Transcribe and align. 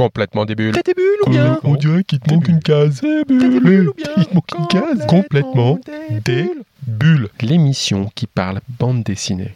Complètement 0.00 0.46
des 0.46 0.54
bulles. 0.54 0.72
Des 0.72 0.94
bulles 0.94 1.04
ou 1.26 1.30
bien 1.30 1.58
On 1.62 1.74
dirait 1.74 2.04
qu'il 2.04 2.20
te 2.20 2.32
manque 2.32 2.48
une 2.48 2.60
case. 2.60 3.02
T'as 3.02 3.24
des 3.48 3.60
bulles 3.60 3.90
ou 3.90 3.92
bien 3.92 4.06
Il 4.16 4.24
te 4.24 4.34
manque 4.34 4.50
une 4.58 4.66
case. 4.68 5.06
Complètement 5.06 5.78
des 6.24 6.50
bulles. 6.86 7.28
L'émission 7.40 8.10
qui 8.14 8.26
parle 8.26 8.60
bande 8.78 9.02
dessinée. 9.02 9.54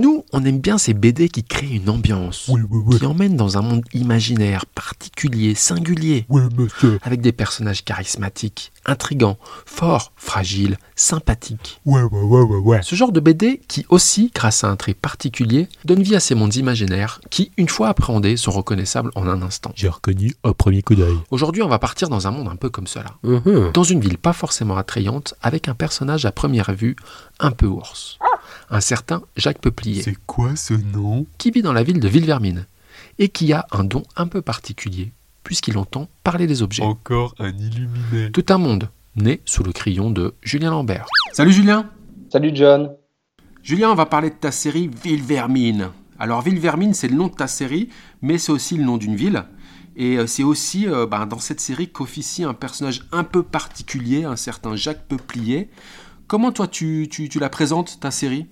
Nous, 0.00 0.24
on 0.32 0.44
aime 0.44 0.58
bien 0.60 0.78
ces 0.78 0.94
BD 0.94 1.28
qui 1.28 1.44
créent 1.44 1.76
une 1.76 1.90
ambiance, 1.90 2.46
Oui, 2.48 2.62
oui, 2.70 2.80
oui. 2.86 2.98
qui 2.98 3.04
emmènent 3.06 3.36
dans 3.36 3.58
un 3.58 3.62
monde 3.62 3.84
imaginaire, 3.92 4.64
particulier, 4.66 5.54
singulier, 5.54 6.24
Oui, 6.30 6.42
monsieur. 6.56 6.98
avec 7.02 7.20
des 7.20 7.32
personnages 7.32 7.84
charismatiques, 7.84 8.72
intrigants, 8.86 9.36
forts, 9.66 10.12
fragiles, 10.16 10.78
sympathiques. 10.96 11.80
Ce 12.82 12.94
genre 12.96 13.12
de 13.12 13.20
BD 13.20 13.60
qui 13.68 13.84
aussi, 13.90 14.30
grâce 14.34 14.64
à 14.64 14.68
un 14.68 14.76
trait 14.76 14.94
particulier, 14.94 15.68
donne 15.84 16.02
vie 16.02 16.16
à 16.16 16.20
ces 16.20 16.34
mondes 16.34 16.54
imaginaires 16.56 17.20
qui, 17.30 17.50
une 17.58 17.68
fois 17.68 17.88
appréhendés, 17.88 18.36
sont 18.38 18.50
reconnaissables 18.52 19.10
en 19.14 19.26
un 19.26 19.42
instant. 19.42 19.72
J'ai 19.74 19.88
reconnu 19.88 20.34
au 20.42 20.54
premier 20.54 20.82
coup 20.82 20.94
d'œil. 20.94 21.14
Aujourd'hui, 21.30 21.62
on 21.62 21.68
va 21.68 21.78
partir 21.78 22.08
dans 22.08 22.26
un 22.26 22.30
monde 22.30 22.48
un 22.48 22.56
peu 22.56 22.70
comme 22.70 22.86
cela. 22.86 23.16
Dans 23.74 23.84
une 23.84 24.00
ville 24.00 24.18
pas 24.18 24.32
forcément 24.32 24.76
attrayante, 24.76 25.34
avec 25.42 25.68
un 25.68 25.74
personnage 25.74 26.01
à 26.08 26.32
première 26.32 26.72
vue 26.72 26.96
un 27.40 27.50
peu 27.50 27.66
ours. 27.66 28.18
Un 28.70 28.80
certain 28.80 29.22
Jacques 29.36 29.60
Peuplier, 29.60 30.02
C'est 30.02 30.16
quoi 30.26 30.56
ce 30.56 30.74
nom? 30.74 31.26
Qui 31.38 31.50
vit 31.50 31.62
dans 31.62 31.72
la 31.72 31.82
ville 31.82 32.00
de 32.00 32.08
Villevermine, 32.08 32.66
et 33.18 33.28
qui 33.28 33.52
a 33.52 33.66
un 33.72 33.84
don 33.84 34.02
un 34.16 34.26
peu 34.26 34.42
particulier, 34.42 35.12
puisqu'il 35.44 35.78
entend 35.78 36.08
parler 36.24 36.46
des 36.46 36.62
objets. 36.62 36.82
Encore 36.82 37.34
un 37.38 37.50
illuminé. 37.50 38.30
Tout 38.32 38.46
un 38.48 38.58
monde, 38.58 38.88
né 39.16 39.40
sous 39.44 39.62
le 39.62 39.72
crayon 39.72 40.10
de 40.10 40.34
Julien 40.42 40.70
Lambert. 40.70 41.06
Salut 41.32 41.52
Julien 41.52 41.90
Salut 42.30 42.52
John. 42.54 42.90
Julien, 43.62 43.90
on 43.90 43.94
va 43.94 44.06
parler 44.06 44.30
de 44.30 44.34
ta 44.34 44.50
série 44.50 44.88
Villevermine. 44.88 45.90
Alors 46.18 46.40
Villevermine, 46.40 46.94
c'est 46.94 47.08
le 47.08 47.16
nom 47.16 47.28
de 47.28 47.34
ta 47.34 47.46
série, 47.46 47.88
mais 48.22 48.38
c'est 48.38 48.52
aussi 48.52 48.76
le 48.76 48.84
nom 48.84 48.96
d'une 48.96 49.16
ville. 49.16 49.44
Et 49.96 50.16
euh, 50.16 50.26
c'est 50.26 50.42
aussi 50.42 50.88
euh, 50.88 51.06
ben, 51.06 51.26
dans 51.26 51.38
cette 51.38 51.60
série 51.60 51.88
qu'officie 51.88 52.44
un 52.44 52.54
personnage 52.54 53.02
un 53.12 53.24
peu 53.24 53.42
particulier, 53.42 54.24
un 54.24 54.36
certain 54.36 54.74
Jacques 54.74 55.06
Peuplier. 55.06 55.68
Comment 56.26 56.52
toi 56.52 56.66
tu, 56.66 57.08
tu, 57.10 57.38
la 57.38 57.50
présentes, 57.50 58.00
ta 58.00 58.10
série? 58.10 58.46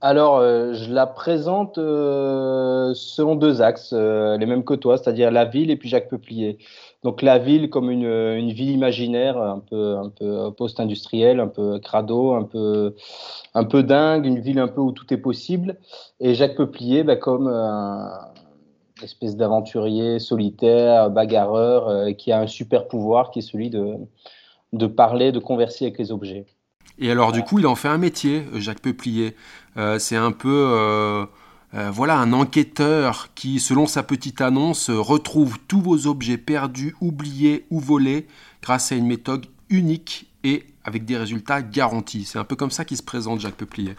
Alors, 0.00 0.38
euh, 0.38 0.72
je 0.74 0.92
la 0.92 1.06
présente 1.06 1.76
selon 1.76 3.34
deux 3.34 3.60
axes, 3.62 3.92
les 3.92 4.46
mêmes 4.46 4.64
que 4.64 4.74
toi, 4.74 4.98
c'est-à-dire 4.98 5.30
la 5.30 5.44
ville 5.44 5.70
et 5.70 5.76
puis 5.76 5.88
Jacques 5.88 6.08
Peuplier. 6.08 6.58
Donc 7.02 7.22
la 7.22 7.38
ville 7.38 7.68
comme 7.70 7.90
une, 7.90 8.06
une 8.06 8.52
ville 8.52 8.70
imaginaire, 8.70 9.36
un 9.36 9.58
peu, 9.58 9.96
un 9.96 10.10
peu 10.10 10.52
post-industrielle, 10.52 11.40
un 11.40 11.48
peu 11.48 11.80
crado, 11.80 12.34
un 12.34 12.44
peu, 12.44 12.94
un 13.54 13.64
peu 13.64 13.82
dingue, 13.82 14.26
une 14.26 14.38
ville 14.38 14.60
un 14.60 14.68
peu 14.68 14.80
où 14.80 14.92
tout 14.92 15.12
est 15.12 15.18
possible. 15.18 15.78
Et 16.20 16.34
Jacques 16.34 16.56
Peuplier 16.56 17.02
bah, 17.02 17.16
comme 17.16 17.48
un 17.48 18.10
espèce 19.04 19.36
d'aventurier 19.36 20.18
solitaire, 20.18 21.10
bagarreur, 21.10 21.88
euh, 21.88 22.12
qui 22.12 22.32
a 22.32 22.40
un 22.40 22.46
super 22.46 22.88
pouvoir 22.88 23.30
qui 23.30 23.40
est 23.40 23.42
celui 23.42 23.70
de, 23.70 23.96
de 24.72 24.86
parler, 24.86 25.32
de 25.32 25.38
converser 25.38 25.86
avec 25.86 25.98
les 25.98 26.12
objets. 26.12 26.46
Et 26.98 27.10
alors 27.10 27.32
du 27.32 27.42
coup, 27.42 27.58
il 27.58 27.66
en 27.66 27.74
fait 27.74 27.88
un 27.88 27.98
métier, 27.98 28.44
Jacques 28.54 28.80
Peuplier. 28.80 29.34
Euh, 29.76 29.98
c'est 29.98 30.16
un 30.16 30.32
peu... 30.32 31.26
euh, 31.74 31.90
voilà, 31.90 32.18
un 32.18 32.34
enquêteur 32.34 33.30
qui, 33.34 33.58
selon 33.58 33.86
sa 33.86 34.02
petite 34.02 34.42
annonce, 34.42 34.90
retrouve 34.90 35.56
tous 35.68 35.80
vos 35.80 36.06
objets 36.06 36.36
perdus, 36.36 36.94
oubliés 37.00 37.64
ou 37.70 37.80
volés 37.80 38.26
grâce 38.60 38.92
à 38.92 38.94
une 38.94 39.06
méthode 39.06 39.46
unique 39.70 40.26
et 40.44 40.64
avec 40.84 41.06
des 41.06 41.16
résultats 41.16 41.62
garantis. 41.62 42.24
C'est 42.24 42.38
un 42.38 42.44
peu 42.44 42.56
comme 42.56 42.70
ça 42.70 42.84
qu'il 42.84 42.98
se 42.98 43.02
présente, 43.02 43.40
Jacques 43.40 43.56
Peuplier. 43.56 43.94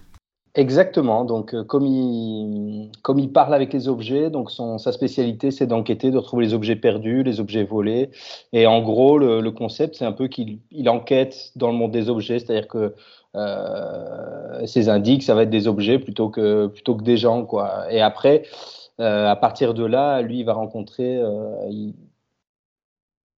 Exactement. 0.55 1.25
Donc, 1.25 1.55
euh, 1.55 1.63
comme 1.63 1.87
il, 1.87 2.91
comme 3.01 3.17
il 3.17 3.31
parle 3.31 3.55
avec 3.55 3.73
les 3.73 3.87
objets, 3.87 4.29
donc 4.29 4.51
son, 4.51 4.77
sa 4.77 4.91
spécialité, 4.91 5.49
c'est 5.49 5.65
d'enquêter, 5.65 6.11
de 6.11 6.17
retrouver 6.17 6.45
les 6.45 6.53
objets 6.53 6.75
perdus, 6.75 7.23
les 7.23 7.39
objets 7.39 7.63
volés. 7.63 8.11
Et 8.51 8.67
en 8.67 8.83
gros, 8.83 9.17
le, 9.17 9.41
le 9.41 9.51
concept, 9.51 9.95
c'est 9.95 10.05
un 10.05 10.11
peu 10.11 10.27
qu'il 10.27 10.59
il 10.69 10.87
enquête 10.89 11.51
dans 11.55 11.69
le 11.71 11.73
monde 11.77 11.91
des 11.91 12.07
objets, 12.07 12.37
c'est-à-dire 12.37 12.67
que 12.67 12.93
euh, 13.35 14.63
ses 14.67 14.89
indices, 14.89 15.25
ça 15.25 15.33
va 15.33 15.41
être 15.43 15.49
des 15.49 15.67
objets 15.67 15.97
plutôt 15.97 16.29
que, 16.29 16.67
plutôt 16.67 16.93
que 16.95 17.03
des 17.03 17.17
gens, 17.17 17.45
quoi. 17.45 17.91
Et 17.91 17.99
après, 18.01 18.43
euh, 18.99 19.27
à 19.29 19.35
partir 19.35 19.73
de 19.73 19.83
là, 19.85 20.21
lui, 20.21 20.39
il 20.41 20.45
va 20.45 20.53
rencontrer, 20.53 21.17
euh, 21.17 21.55
il- 21.71 21.95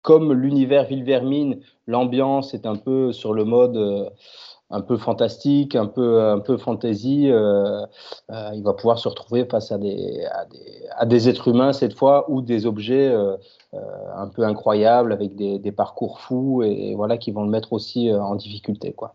comme 0.03 0.33
l'univers 0.35 0.85
Villevermine, 0.85 1.61
l'ambiance 1.87 2.53
est 2.55 2.67
un 2.67 2.77
peu 2.77 3.13
sur 3.13 3.33
le 3.33 3.45
mode 3.45 3.77
euh, 3.77 4.11
un 4.71 4.81
peu 4.81 4.97
fantastique, 4.97 5.77
un 5.77 5.87
peu, 5.87 6.23
un 6.23 6.41
peu 6.41 6.57
fantasy. 6.57 7.31
euh, 7.31 7.85
euh, 8.31 8.51
il 8.55 8.63
va 8.63 8.73
pouvoir 8.73 8.99
se 8.99 9.09
retrouver 9.09 9.45
face 9.45 9.71
à 9.73 9.79
des, 9.79 10.25
à 10.33 10.45
des, 10.47 10.83
à 10.97 11.07
des 11.07 11.29
êtres 11.29 11.49
humains 11.49 11.73
cette 11.73 11.97
fois 11.97 12.31
ou 12.31 12.41
des 12.41 12.67
objets 12.67 13.09
euh, 13.09 13.37
un 14.17 14.29
peu 14.29 14.45
incroyables 14.45 15.13
avec 15.13 15.37
des, 15.37 15.59
des 15.59 15.73
parcours 15.73 16.21
fous 16.21 16.63
et, 16.63 16.95
voilà 16.95 17.19
qui 17.19 17.31
vont 17.31 17.45
le 17.45 17.51
mettre 17.51 17.73
aussi 17.73 18.13
en 18.13 18.35
difficulté, 18.35 18.93
quoi. 18.93 19.15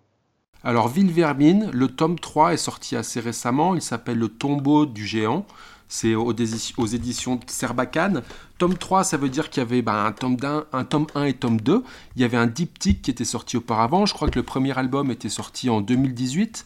Alors, 0.61 0.89
Villevermine, 0.89 1.69
le 1.71 1.88
tome 1.88 2.19
3 2.19 2.53
est 2.53 2.57
sorti 2.57 2.97
assez 2.97 3.21
récemment. 3.21 3.75
Il 3.75 3.81
s'appelle 3.81 4.17
Le 4.17 4.27
tombeau 4.27 4.85
du 4.85 5.05
géant. 5.05 5.45
C'est 5.89 6.16
aux, 6.16 6.31
aux 6.31 6.85
éditions 6.85 7.39
Serbacane. 7.47 8.22
Tome 8.59 8.77
3, 8.77 9.03
ça 9.03 9.17
veut 9.17 9.27
dire 9.29 9.50
qu'il 9.50 9.61
y 9.61 9.66
avait 9.66 9.81
ben, 9.81 10.05
un, 10.05 10.11
tome 10.11 10.35
d'un- 10.38 10.66
un 10.72 10.85
tome 10.85 11.07
1 11.16 11.23
et 11.25 11.33
tome 11.33 11.59
2. 11.59 11.83
Il 12.16 12.22
y 12.22 12.25
avait 12.25 12.38
un 12.38 12.47
diptyque 12.47 13.01
qui 13.01 13.11
était 13.11 13.25
sorti 13.25 13.57
auparavant. 13.57 14.05
Je 14.05 14.13
crois 14.13 14.29
que 14.29 14.38
le 14.39 14.44
premier 14.44 14.77
album 14.77 15.09
était 15.11 15.29
sorti 15.29 15.69
en 15.69 15.81
2018. 15.81 16.63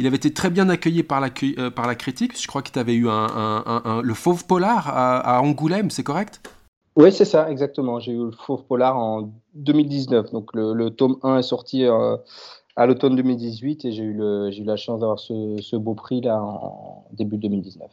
Il 0.00 0.06
avait 0.08 0.16
été 0.16 0.32
très 0.34 0.50
bien 0.50 0.68
accueilli 0.68 1.04
par 1.04 1.20
la, 1.20 1.28
euh, 1.28 1.94
critique. 1.94 2.40
Je 2.40 2.48
crois 2.48 2.62
que 2.62 2.70
tu 2.70 2.78
avais 2.80 2.94
eu 2.96 3.04
le 3.06 4.14
Fauve 4.14 4.44
Polar 4.46 4.88
à, 4.88 5.40
Angoulême, 5.40 5.90
c'est 5.90 6.02
correct? 6.02 6.40
Oui, 6.96 7.12
c'est 7.12 7.24
ça, 7.24 7.50
exactement. 7.50 8.00
J'ai 8.00 8.12
eu 8.12 8.24
le 8.26 8.32
Fauve 8.32 8.64
Polar 8.64 8.96
en 8.96 9.32
2019. 9.54 10.32
Donc 10.32 10.50
le, 10.54 10.88
tome 10.90 11.16
1 11.22 11.38
est 11.38 11.42
sorti 11.42 11.84
euh, 11.84 12.16
à 12.74 12.86
l'automne 12.86 13.14
2018 13.14 13.84
et 13.84 13.92
j'ai 13.92 14.02
eu, 14.02 14.14
le- 14.14 14.50
j'ai 14.50 14.62
eu 14.62 14.66
la 14.66 14.76
chance 14.76 15.00
d'avoir 15.00 15.18
ce, 15.20 15.56
ce 15.60 15.76
beau 15.76 15.94
prix 15.94 16.20
là 16.20 16.40
en 16.42 17.06
début 17.12 17.36
2019. 17.38 17.88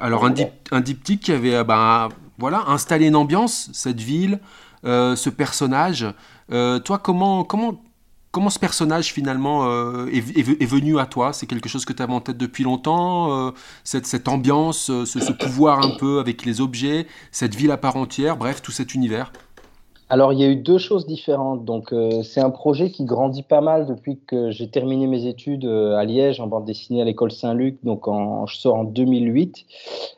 Alors 0.00 0.24
un, 0.24 0.30
dip- 0.30 0.68
un 0.70 0.80
diptyque 0.80 1.20
qui 1.22 1.32
avait 1.32 1.62
ben, 1.64 2.08
voilà, 2.38 2.64
installé 2.68 3.06
une 3.06 3.16
ambiance, 3.16 3.70
cette 3.72 4.00
ville, 4.00 4.40
euh, 4.84 5.16
ce 5.16 5.30
personnage. 5.30 6.06
Euh, 6.52 6.78
toi, 6.78 6.98
comment, 6.98 7.44
comment, 7.44 7.82
comment 8.30 8.50
ce 8.50 8.58
personnage 8.58 9.12
finalement 9.12 9.66
est, 10.06 10.20
venu 10.66 10.98
à 10.98 11.06
toi? 11.06 11.32
C'est 11.32 11.46
quelque 11.46 11.68
chose 11.68 11.84
que 11.84 11.92
tu 11.92 12.02
avais 12.02 12.12
en 12.12 12.20
tête 12.20 12.38
depuis 12.38 12.64
longtemps 12.64 13.52
cette, 13.84 14.06
cette 14.06 14.28
ambiance, 14.28 14.78
ce, 14.78 15.04
ce 15.04 15.32
pouvoir 15.32 15.80
un 15.84 15.96
peu 15.96 16.20
avec 16.20 16.44
les 16.44 16.60
objets, 16.60 17.06
cette 17.32 17.54
ville 17.54 17.70
à 17.70 17.76
part 17.76 17.96
entière, 17.96 18.36
bref, 18.36 18.62
tout 18.62 18.72
cet 18.72 18.94
univers? 18.94 19.32
Alors, 20.10 20.32
il 20.32 20.38
y 20.38 20.44
a 20.44 20.48
eu 20.48 20.56
deux 20.56 20.78
choses 20.78 21.06
différentes. 21.06 21.66
Donc, 21.66 21.92
euh, 21.92 22.22
c'est 22.22 22.40
un 22.40 22.48
projet 22.48 22.90
qui 22.90 23.04
grandit 23.04 23.42
pas 23.42 23.60
mal 23.60 23.86
depuis 23.86 24.18
que 24.26 24.50
j'ai 24.50 24.70
terminé 24.70 25.06
mes 25.06 25.26
études 25.26 25.66
euh, 25.66 25.96
à 25.96 26.04
Liège 26.04 26.40
en 26.40 26.46
bande 26.46 26.64
dessinée 26.64 27.02
à 27.02 27.04
l'école 27.04 27.30
Saint-Luc. 27.30 27.78
Donc, 27.82 28.08
en, 28.08 28.46
je 28.46 28.56
sors 28.56 28.76
en 28.76 28.84
2008. 28.84 29.66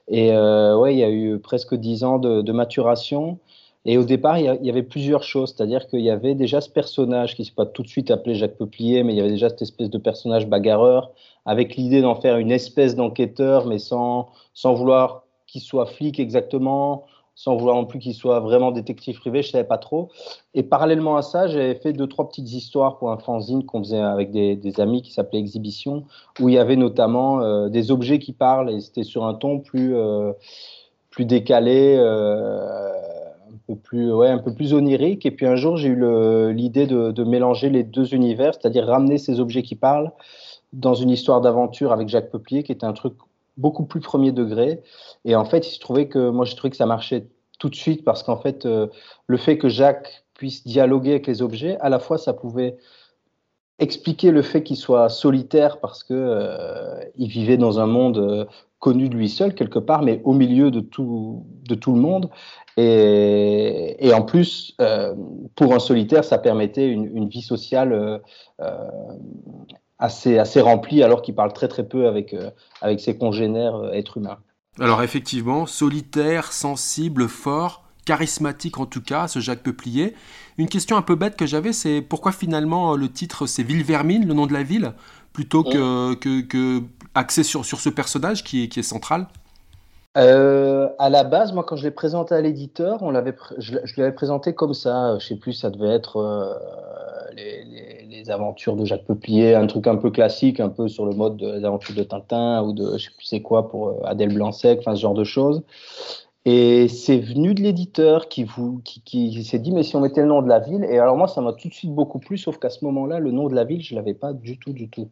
Et 0.08 0.32
euh, 0.32 0.78
ouais, 0.78 0.94
il 0.94 0.98
y 0.98 1.02
a 1.02 1.10
eu 1.10 1.40
presque 1.40 1.74
dix 1.74 2.04
ans 2.04 2.20
de, 2.20 2.40
de 2.40 2.52
maturation. 2.52 3.38
Et 3.84 3.98
au 3.98 4.04
départ, 4.04 4.38
il 4.38 4.44
y, 4.62 4.70
avait 4.70 4.82
plusieurs 4.84 5.24
choses. 5.24 5.54
C'est-à-dire 5.56 5.88
qu'il 5.88 6.02
y 6.02 6.10
avait 6.10 6.36
déjà 6.36 6.60
ce 6.60 6.68
personnage 6.70 7.34
qui 7.34 7.44
s'est 7.44 7.54
pas 7.56 7.66
tout 7.66 7.82
de 7.82 7.88
suite 7.88 8.12
appelé 8.12 8.36
Jacques 8.36 8.58
Peuplier, 8.58 9.02
mais 9.02 9.14
il 9.14 9.16
y 9.16 9.20
avait 9.20 9.30
déjà 9.30 9.48
cette 9.48 9.62
espèce 9.62 9.90
de 9.90 9.98
personnage 9.98 10.46
bagarreur 10.46 11.10
avec 11.46 11.76
l'idée 11.76 12.02
d'en 12.02 12.14
faire 12.14 12.36
une 12.36 12.52
espèce 12.52 12.94
d'enquêteur, 12.94 13.66
mais 13.66 13.78
sans, 13.78 14.28
sans 14.52 14.74
vouloir 14.74 15.24
qu'il 15.46 15.62
soit 15.62 15.86
flic 15.86 16.20
exactement 16.20 17.04
sans 17.40 17.56
vouloir 17.56 17.74
non 17.76 17.86
plus 17.86 17.98
qu'il 17.98 18.12
soit 18.12 18.38
vraiment 18.40 18.70
détective 18.70 19.18
privé, 19.18 19.40
je 19.40 19.50
savais 19.50 19.64
pas 19.64 19.78
trop. 19.78 20.10
Et 20.52 20.62
parallèlement 20.62 21.16
à 21.16 21.22
ça, 21.22 21.48
j'avais 21.48 21.74
fait 21.74 21.94
deux, 21.94 22.06
trois 22.06 22.28
petites 22.28 22.52
histoires 22.52 22.98
pour 22.98 23.10
un 23.12 23.16
fanzine 23.16 23.64
qu'on 23.64 23.82
faisait 23.82 23.98
avec 23.98 24.30
des, 24.30 24.60
amis 24.78 25.00
qui 25.00 25.10
s'appelait 25.10 25.38
Exhibition, 25.38 26.04
où 26.38 26.50
il 26.50 26.56
y 26.56 26.58
avait 26.58 26.76
notamment 26.76 27.40
euh, 27.40 27.70
des 27.70 27.92
objets 27.92 28.18
qui 28.18 28.34
parlent, 28.34 28.68
et 28.68 28.80
c'était 28.80 29.04
sur 29.04 29.24
un 29.24 29.32
ton 29.32 29.58
plus, 29.58 29.96
euh, 29.96 30.32
plus 31.08 31.24
décalé, 31.24 31.96
euh, 31.98 32.90
un, 32.90 33.56
peu 33.66 33.74
plus, 33.74 34.12
ouais, 34.12 34.28
un 34.28 34.38
peu 34.38 34.52
plus 34.52 34.74
onirique. 34.74 35.24
Et 35.24 35.30
puis 35.30 35.46
un 35.46 35.56
jour, 35.56 35.78
j'ai 35.78 35.88
eu 35.88 36.52
l'idée 36.52 36.86
de, 36.86 37.10
de 37.10 37.24
mélanger 37.24 37.70
les 37.70 37.84
deux 37.84 38.14
univers, 38.14 38.52
c'est-à-dire 38.52 38.86
ramener 38.86 39.16
ces 39.16 39.40
objets 39.40 39.62
qui 39.62 39.76
parlent 39.76 40.12
dans 40.74 40.94
une 40.94 41.08
histoire 41.08 41.40
d'aventure 41.40 41.90
avec 41.90 42.10
Jacques 42.10 42.30
Peuplier, 42.30 42.64
qui 42.64 42.72
était 42.72 42.84
un 42.84 42.92
truc 42.92 43.14
beaucoup 43.60 43.84
plus 43.84 44.00
premier 44.00 44.32
degré. 44.32 44.82
Et 45.24 45.36
en 45.36 45.44
fait, 45.44 45.68
il 45.68 45.72
se 45.72 45.78
trouvait 45.78 46.08
que 46.08 46.30
moi, 46.30 46.44
j'ai 46.44 46.56
trouvé 46.56 46.70
que 46.70 46.76
ça 46.76 46.86
marchait 46.86 47.26
tout 47.58 47.68
de 47.68 47.76
suite 47.76 48.04
parce 48.04 48.22
qu'en 48.22 48.38
fait, 48.38 48.66
euh, 48.66 48.88
le 49.26 49.36
fait 49.36 49.58
que 49.58 49.68
Jacques 49.68 50.24
puisse 50.34 50.66
dialoguer 50.66 51.10
avec 51.10 51.26
les 51.26 51.42
objets, 51.42 51.76
à 51.80 51.90
la 51.90 51.98
fois, 51.98 52.18
ça 52.18 52.32
pouvait 52.32 52.76
expliquer 53.78 54.30
le 54.30 54.42
fait 54.42 54.62
qu'il 54.62 54.76
soit 54.76 55.08
solitaire 55.08 55.80
parce 55.80 56.02
que 56.02 56.14
euh, 56.14 57.00
il 57.16 57.28
vivait 57.28 57.56
dans 57.56 57.78
un 57.78 57.86
monde 57.86 58.18
euh, 58.18 58.44
connu 58.78 59.08
de 59.08 59.16
lui 59.16 59.28
seul 59.28 59.54
quelque 59.54 59.78
part, 59.78 60.02
mais 60.02 60.20
au 60.24 60.32
milieu 60.32 60.70
de 60.70 60.80
tout, 60.80 61.44
de 61.68 61.74
tout 61.74 61.92
le 61.92 62.00
monde. 62.00 62.30
Et, 62.78 64.10
en 64.14 64.22
plus, 64.22 64.74
pour 65.54 65.74
un 65.74 65.78
solitaire, 65.78 66.24
ça 66.24 66.38
permettait 66.38 66.88
une, 66.88 67.28
vie 67.28 67.42
sociale 67.42 68.22
assez, 70.00 70.38
assez 70.38 70.60
remplie, 70.60 71.02
alors 71.02 71.22
qu'il 71.22 71.34
parle 71.34 71.52
très 71.52 71.68
très 71.68 71.84
peu 71.84 72.08
avec, 72.08 72.34
euh, 72.34 72.50
avec 72.82 72.98
ses 72.98 73.16
congénères 73.16 73.76
euh, 73.76 73.92
êtres 73.92 74.16
humains. 74.16 74.38
Alors 74.80 75.02
effectivement, 75.02 75.66
solitaire, 75.66 76.52
sensible, 76.52 77.28
fort, 77.28 77.84
charismatique 78.06 78.78
en 78.78 78.86
tout 78.86 79.02
cas, 79.02 79.28
ce 79.28 79.38
Jacques 79.38 79.62
Peuplier. 79.62 80.14
Une 80.58 80.68
question 80.68 80.96
un 80.96 81.02
peu 81.02 81.14
bête 81.14 81.36
que 81.36 81.46
j'avais, 81.46 81.72
c'est 81.72 82.00
pourquoi 82.00 82.32
finalement 82.32 82.96
le 82.96 83.08
titre 83.08 83.46
c'est 83.46 83.62
Ville 83.62 83.84
Vermine, 83.84 84.26
le 84.26 84.34
nom 84.34 84.46
de 84.46 84.52
la 84.52 84.62
ville, 84.62 84.92
plutôt 85.32 85.62
que, 85.62 86.14
que, 86.14 86.40
que 86.40 86.82
axé 87.14 87.42
sur, 87.42 87.64
sur 87.64 87.80
ce 87.80 87.88
personnage 87.88 88.42
qui 88.42 88.64
est, 88.64 88.68
qui 88.68 88.80
est 88.80 88.84
central? 88.84 89.26
Euh, 90.16 90.88
à 90.98 91.08
la 91.08 91.22
base, 91.22 91.52
moi, 91.52 91.62
quand 91.62 91.76
je 91.76 91.84
l'ai 91.84 91.92
présenté 91.92 92.34
à 92.34 92.40
l'éditeur, 92.40 92.98
on 93.02 93.10
l'avait, 93.10 93.34
je, 93.58 93.76
je 93.84 94.00
l'avais 94.00 94.12
présenté 94.12 94.54
comme 94.54 94.74
ça. 94.74 95.18
Je 95.20 95.26
sais 95.26 95.36
plus, 95.36 95.52
ça 95.52 95.70
devait 95.70 95.94
être 95.94 96.16
euh, 96.16 96.52
les, 97.32 97.64
les, 97.64 97.99
les, 98.20 98.30
aventures 98.30 98.76
de 98.76 98.84
Jacques 98.84 99.04
Peuplier, 99.04 99.54
un 99.54 99.66
truc 99.66 99.86
un 99.86 99.96
peu 99.96 100.10
classique, 100.10 100.60
un 100.60 100.68
peu 100.68 100.88
sur 100.88 101.06
le 101.06 101.12
mode 101.12 101.36
des 101.36 101.64
aventures 101.64 101.94
de 101.94 102.02
Tintin 102.02 102.62
ou 102.62 102.72
de, 102.72 102.96
je 102.98 103.04
sais 103.04 103.10
plus 103.16 103.26
c'est 103.26 103.42
quoi 103.42 103.68
pour 103.68 103.88
euh, 103.88 104.00
Adèle 104.04 104.34
Blanc-Sec, 104.34 104.80
enfin 104.80 104.94
ce 104.94 105.00
genre 105.00 105.14
de 105.14 105.24
choses. 105.24 105.62
Et 106.46 106.88
c'est 106.88 107.18
venu 107.18 107.52
de 107.52 107.60
l'éditeur 107.60 108.28
qui, 108.28 108.44
vous, 108.44 108.80
qui, 108.82 109.02
qui 109.02 109.44
s'est 109.44 109.58
dit, 109.58 109.72
mais 109.72 109.82
si 109.82 109.94
on 109.96 110.00
mettait 110.00 110.22
le 110.22 110.28
nom 110.28 110.40
de 110.40 110.48
la 110.48 110.58
ville, 110.58 110.84
et 110.84 110.98
alors 110.98 111.16
moi, 111.16 111.28
ça 111.28 111.42
m'a 111.42 111.52
tout 111.52 111.68
de 111.68 111.74
suite 111.74 111.94
beaucoup 111.94 112.18
plu, 112.18 112.38
sauf 112.38 112.58
qu'à 112.58 112.70
ce 112.70 112.82
moment-là, 112.86 113.18
le 113.18 113.30
nom 113.30 113.48
de 113.48 113.54
la 113.54 113.64
ville, 113.64 113.82
je 113.82 113.94
l'avais 113.94 114.14
pas 114.14 114.32
du 114.32 114.58
tout, 114.58 114.72
du 114.72 114.88
tout. 114.88 115.08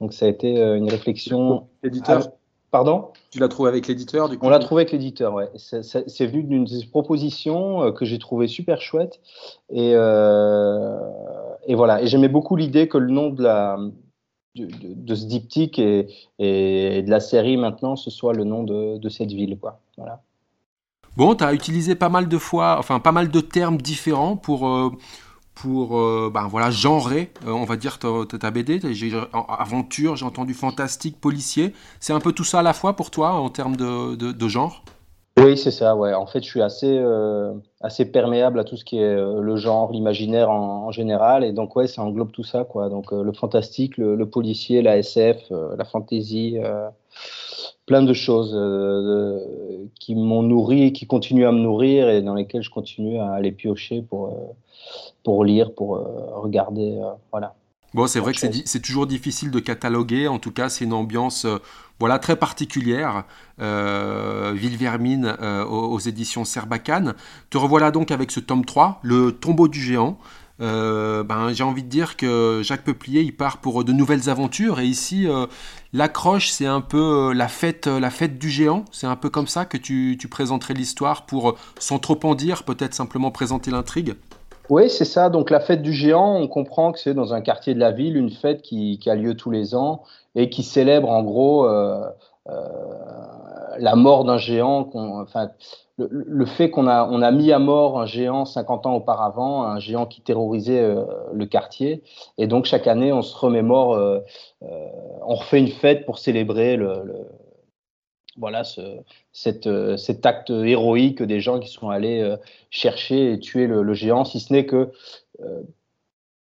Donc 0.00 0.12
ça 0.12 0.26
a 0.26 0.28
été 0.28 0.58
euh, 0.58 0.76
une 0.76 0.90
réflexion. 0.90 1.66
L'éditeur? 1.82 2.28
Pardon? 2.70 3.08
Tu 3.30 3.38
l'as 3.38 3.48
trouvé 3.48 3.68
avec 3.68 3.86
l'éditeur 3.86 4.28
du 4.28 4.38
coup 4.38 4.44
On 4.44 4.48
l'a 4.48 4.58
trouvé 4.58 4.82
avec 4.82 4.92
l'éditeur, 4.92 5.34
ouais. 5.34 5.48
C'est 5.56 6.26
venu 6.26 6.42
d'une 6.42 6.66
proposition 6.90 7.82
euh, 7.82 7.92
que 7.92 8.04
j'ai 8.04 8.18
trouvé 8.18 8.48
super 8.48 8.80
chouette. 8.80 9.20
Et, 9.70 9.92
euh, 9.94 10.98
et 11.66 11.74
voilà. 11.74 12.02
Et 12.02 12.06
j'aimais 12.06 12.28
beaucoup 12.28 12.56
l'idée 12.56 12.88
que 12.88 12.98
le 12.98 13.10
nom 13.12 13.30
de, 13.30 13.42
la, 13.42 13.78
de, 14.56 14.66
de, 14.66 14.94
de 14.94 15.14
ce 15.14 15.26
diptyque 15.26 15.78
et, 15.78 16.08
et, 16.38 17.02
de 17.02 17.10
la 17.10 17.20
série 17.20 17.56
maintenant, 17.56 17.96
ce 17.96 18.10
soit 18.10 18.32
le 18.32 18.44
nom 18.44 18.64
de, 18.64 18.98
de 18.98 19.08
cette 19.08 19.32
ville. 19.32 19.58
Quoi. 19.58 19.80
Voilà. 19.96 20.22
Bon, 21.16 21.34
tu 21.34 21.44
as 21.44 21.54
utilisé 21.54 21.94
pas 21.94 22.10
mal 22.10 22.28
de 22.28 22.36
fois, 22.36 22.76
enfin 22.78 23.00
pas 23.00 23.12
mal 23.12 23.30
de 23.30 23.40
termes 23.40 23.78
différents 23.78 24.36
pour, 24.36 24.68
euh, 24.68 24.90
pour 25.56 25.98
euh, 25.98 26.30
ben 26.32 26.46
voilà, 26.46 26.70
genrer, 26.70 27.32
euh, 27.46 27.50
on 27.50 27.64
va 27.64 27.76
dire, 27.76 27.98
ta, 27.98 28.50
BD. 28.50 28.80
Aventure, 29.48 30.14
j'ai 30.14 30.26
entendu 30.26 30.54
fantastique, 30.54 31.20
policier. 31.20 31.72
C'est 31.98 32.12
un 32.12 32.20
peu 32.20 32.32
tout 32.32 32.44
ça 32.44 32.60
à 32.60 32.62
la 32.62 32.74
fois 32.74 32.94
pour 32.94 33.10
toi 33.10 33.32
en 33.32 33.48
termes 33.48 33.74
de, 33.74 34.48
genre? 34.48 34.84
Oui, 35.38 35.56
c'est 35.56 35.70
ça, 35.70 35.96
ouais. 35.96 36.14
En 36.14 36.26
fait, 36.26 36.40
je 36.40 36.46
suis 36.46 36.62
assez, 36.62 36.96
euh, 36.98 37.52
assez 37.80 38.10
perméable 38.10 38.60
à 38.60 38.64
tout 38.64 38.76
ce 38.76 38.84
qui 38.84 38.98
est 38.98 39.16
le 39.16 39.56
genre, 39.56 39.92
l'imaginaire 39.92 40.50
en, 40.50 40.90
général. 40.92 41.42
Et 41.42 41.52
donc, 41.52 41.74
ouais, 41.74 41.86
ça 41.86 42.02
englobe 42.02 42.32
tout 42.32 42.44
ça, 42.44 42.64
quoi. 42.64 42.88
Donc, 42.88 43.10
le 43.12 43.32
fantastique, 43.32 43.96
le, 43.96 44.14
le, 44.14 44.28
policier, 44.28 44.82
la 44.82 44.98
SF, 44.98 45.50
la 45.50 45.84
fantaisie 45.84 46.58
plein 47.86 48.02
de 48.02 48.12
choses 48.12 48.52
euh, 48.54 49.38
qui 49.98 50.14
m'ont 50.14 50.42
nourri, 50.42 50.92
qui 50.92 51.06
continuent 51.06 51.46
à 51.46 51.52
me 51.52 51.60
nourrir 51.60 52.08
et 52.08 52.20
dans 52.20 52.34
lesquelles 52.34 52.62
je 52.62 52.70
continue 52.70 53.18
à 53.18 53.30
aller 53.32 53.52
piocher 53.52 54.02
pour, 54.02 54.26
euh, 54.26 54.52
pour 55.22 55.44
lire, 55.44 55.72
pour 55.72 55.96
euh, 55.96 56.02
regarder. 56.34 57.00
voilà. 57.30 57.54
Bon, 57.94 58.06
c'est 58.06 58.20
vrai 58.20 58.34
que 58.34 58.40
c'est 58.40 58.82
toujours 58.82 59.06
difficile 59.06 59.50
de 59.50 59.60
cataloguer. 59.60 60.28
En 60.28 60.38
tout 60.38 60.50
cas, 60.50 60.68
c'est 60.68 60.84
une 60.84 60.92
ambiance 60.92 61.46
voilà, 61.98 62.18
très 62.18 62.36
particulière. 62.36 63.24
Ville 63.58 64.76
Vermine 64.76 65.34
euh, 65.40 65.64
aux, 65.64 65.94
aux, 65.94 65.98
éditions 65.98 66.44
Serbacane. 66.44 67.14
Te 67.48 67.56
revoilà 67.56 67.90
donc 67.90 68.10
avec 68.10 68.30
ce 68.32 68.40
tome 68.40 68.66
3, 68.66 69.00
Le 69.02 69.32
tombeau 69.32 69.68
du 69.68 69.80
géant. 69.80 70.18
Euh, 70.60 71.22
ben, 71.22 71.52
j'ai 71.52 71.64
envie 71.64 71.82
de 71.82 71.88
dire 71.88 72.16
que 72.16 72.62
Jacques 72.64 72.84
Peuplier 72.84 73.20
il 73.20 73.36
part 73.36 73.58
pour 73.58 73.84
de 73.84 73.92
nouvelles 73.92 74.30
aventures 74.30 74.80
et 74.80 74.86
ici 74.86 75.28
euh, 75.28 75.44
l'accroche 75.92 76.48
c'est 76.48 76.64
un 76.64 76.80
peu 76.80 77.34
la 77.34 77.46
fête 77.46 77.86
la 77.86 78.08
fête 78.08 78.38
du 78.38 78.48
géant 78.48 78.86
c'est 78.90 79.06
un 79.06 79.16
peu 79.16 79.28
comme 79.28 79.48
ça 79.48 79.66
que 79.66 79.76
tu, 79.76 80.16
présenterais 80.30 80.72
l'histoire 80.72 81.26
pour 81.26 81.56
sans 81.78 81.98
trop 81.98 82.18
en 82.22 82.34
dire 82.34 82.62
peut-être 82.62 82.94
simplement 82.94 83.30
présenter 83.30 83.70
l'intrigue 83.70 84.14
oui, 84.68 84.90
c'est 84.90 85.04
ça. 85.04 85.30
Donc 85.30 85.50
la 85.50 85.60
fête 85.60 85.82
du 85.82 85.92
géant, 85.92 86.36
on 86.36 86.48
comprend 86.48 86.92
que 86.92 86.98
c'est 86.98 87.14
dans 87.14 87.32
un 87.32 87.40
quartier 87.40 87.74
de 87.74 87.78
la 87.78 87.92
ville 87.92 88.16
une 88.16 88.30
fête 88.30 88.62
qui, 88.62 88.98
a 89.06 89.14
lieu 89.14 89.36
tous 89.36 89.50
les 89.50 89.74
ans 89.74 90.02
et 90.34 90.50
qui 90.50 90.62
célèbre 90.62 91.08
en 91.10 91.22
gros 91.22 91.66
euh, 91.66 92.04
euh, 92.48 92.52
la 93.78 93.94
mort 93.94 94.24
d'un 94.24 94.38
géant. 94.38 94.90
Le, 95.98 96.44
fait 96.44 96.70
qu'on 96.70 96.86
a, 96.86 97.08
on 97.10 97.22
a 97.22 97.30
mis 97.30 97.52
à 97.52 97.58
mort 97.58 97.98
un 98.00 98.06
géant 98.06 98.44
50 98.44 98.86
ans 98.86 98.94
auparavant, 98.94 99.64
un 99.64 99.78
géant 99.78 100.06
qui 100.06 100.20
terrorisait 100.20 100.80
euh, 100.80 101.04
le 101.32 101.46
quartier. 101.46 102.02
Et 102.38 102.46
donc 102.46 102.66
chaque 102.66 102.86
année, 102.86 103.12
on 103.12 103.22
se 103.22 103.34
remémore, 103.36 103.94
euh, 103.94 104.20
euh, 104.62 104.88
on 105.26 105.34
refait 105.34 105.58
une 105.58 105.68
fête 105.68 106.04
pour 106.04 106.18
célébrer 106.18 106.76
le, 106.76 107.26
voilà 108.36 108.64
ce, 108.64 109.00
cet 109.32 110.26
acte 110.26 110.50
héroïque 110.50 111.22
des 111.22 111.40
gens 111.40 111.58
qui 111.58 111.70
sont 111.70 111.88
allés 111.88 112.36
chercher 112.68 113.32
et 113.32 113.40
tuer 113.40 113.66
le, 113.66 113.94
géant, 113.94 114.24
si 114.26 114.40
ce 114.40 114.52
n'est 114.52 114.66
que 114.66 114.92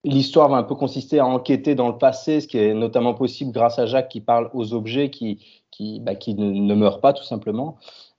l'histoire 0.04 0.50
va 0.50 0.58
un 0.58 0.64
peu 0.64 0.74
consister 0.74 1.20
à 1.20 1.28
enquêter 1.28 1.76
dans 1.76 1.90
le 1.90 1.98
passé, 2.00 2.42
ce 2.42 2.48
qui 2.48 2.58
est 2.58 2.74
notamment 2.74 3.14
possible 3.14 3.52
grâce 3.52 3.78
à 3.78 3.86
Jacques 3.86 4.10
qui 4.10 4.22
parle 4.22 4.50
aux 4.56 4.74
objets 4.74 5.12
qui, 5.12 5.46
qui, 5.70 6.00
bah, 6.00 6.14
ne, 6.28 6.74
meurent 6.74 7.02
pas 7.02 7.14
tout 7.14 7.24
simplement. 7.24 7.78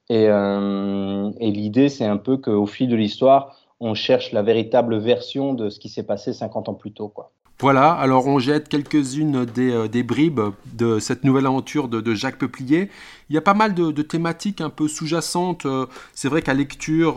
Et, 0.08 0.26
euh, 0.29 1.31
et 1.41 1.50
l'idée, 1.50 1.88
c'est 1.88 2.05
un 2.05 2.17
peu 2.17 2.37
qu'au 2.37 2.67
fil 2.67 2.88
de 2.88 2.97
l'histoire, 2.97 3.56
on 3.81 3.94
cherche 3.94 4.32
la 4.32 4.43
véritable 4.43 4.97
version 4.99 5.53
de 5.53 5.69
ce 5.69 5.79
qui 5.79 5.88
s'est 5.88 6.05
passé 6.05 6.32
50 6.32 6.69
ans 6.69 6.75
plus 6.75 6.93
tôt. 6.93 7.08
Quoi. 7.08 7.32
Voilà, 7.58 7.93
alors 7.93 8.26
on 8.26 8.38
jette 8.38 8.69
quelques-unes 8.69 9.47
des, 9.47 9.73
euh, 9.73 9.88
des, 9.88 10.03
bribes 10.03 10.41
de 10.75 10.99
cette 10.99 11.25
nouvelle 11.25 11.47
aventure 11.47 11.88
de, 11.88 12.14
Jacques 12.14 12.38
Peuplier. 12.38 12.91
Il 13.31 13.35
y 13.35 13.38
a 13.38 13.43
pas 13.43 13.55
mal 13.55 13.75
de, 13.75 13.91
thématiques 14.03 14.61
un 14.61 14.70
peu 14.70 14.88
sous-jacentes. 14.88 15.67
Euh, 15.67 15.87
c'est 16.12 16.29
vrai 16.29 16.43
qu'à 16.43 16.55
lecture 16.55 17.17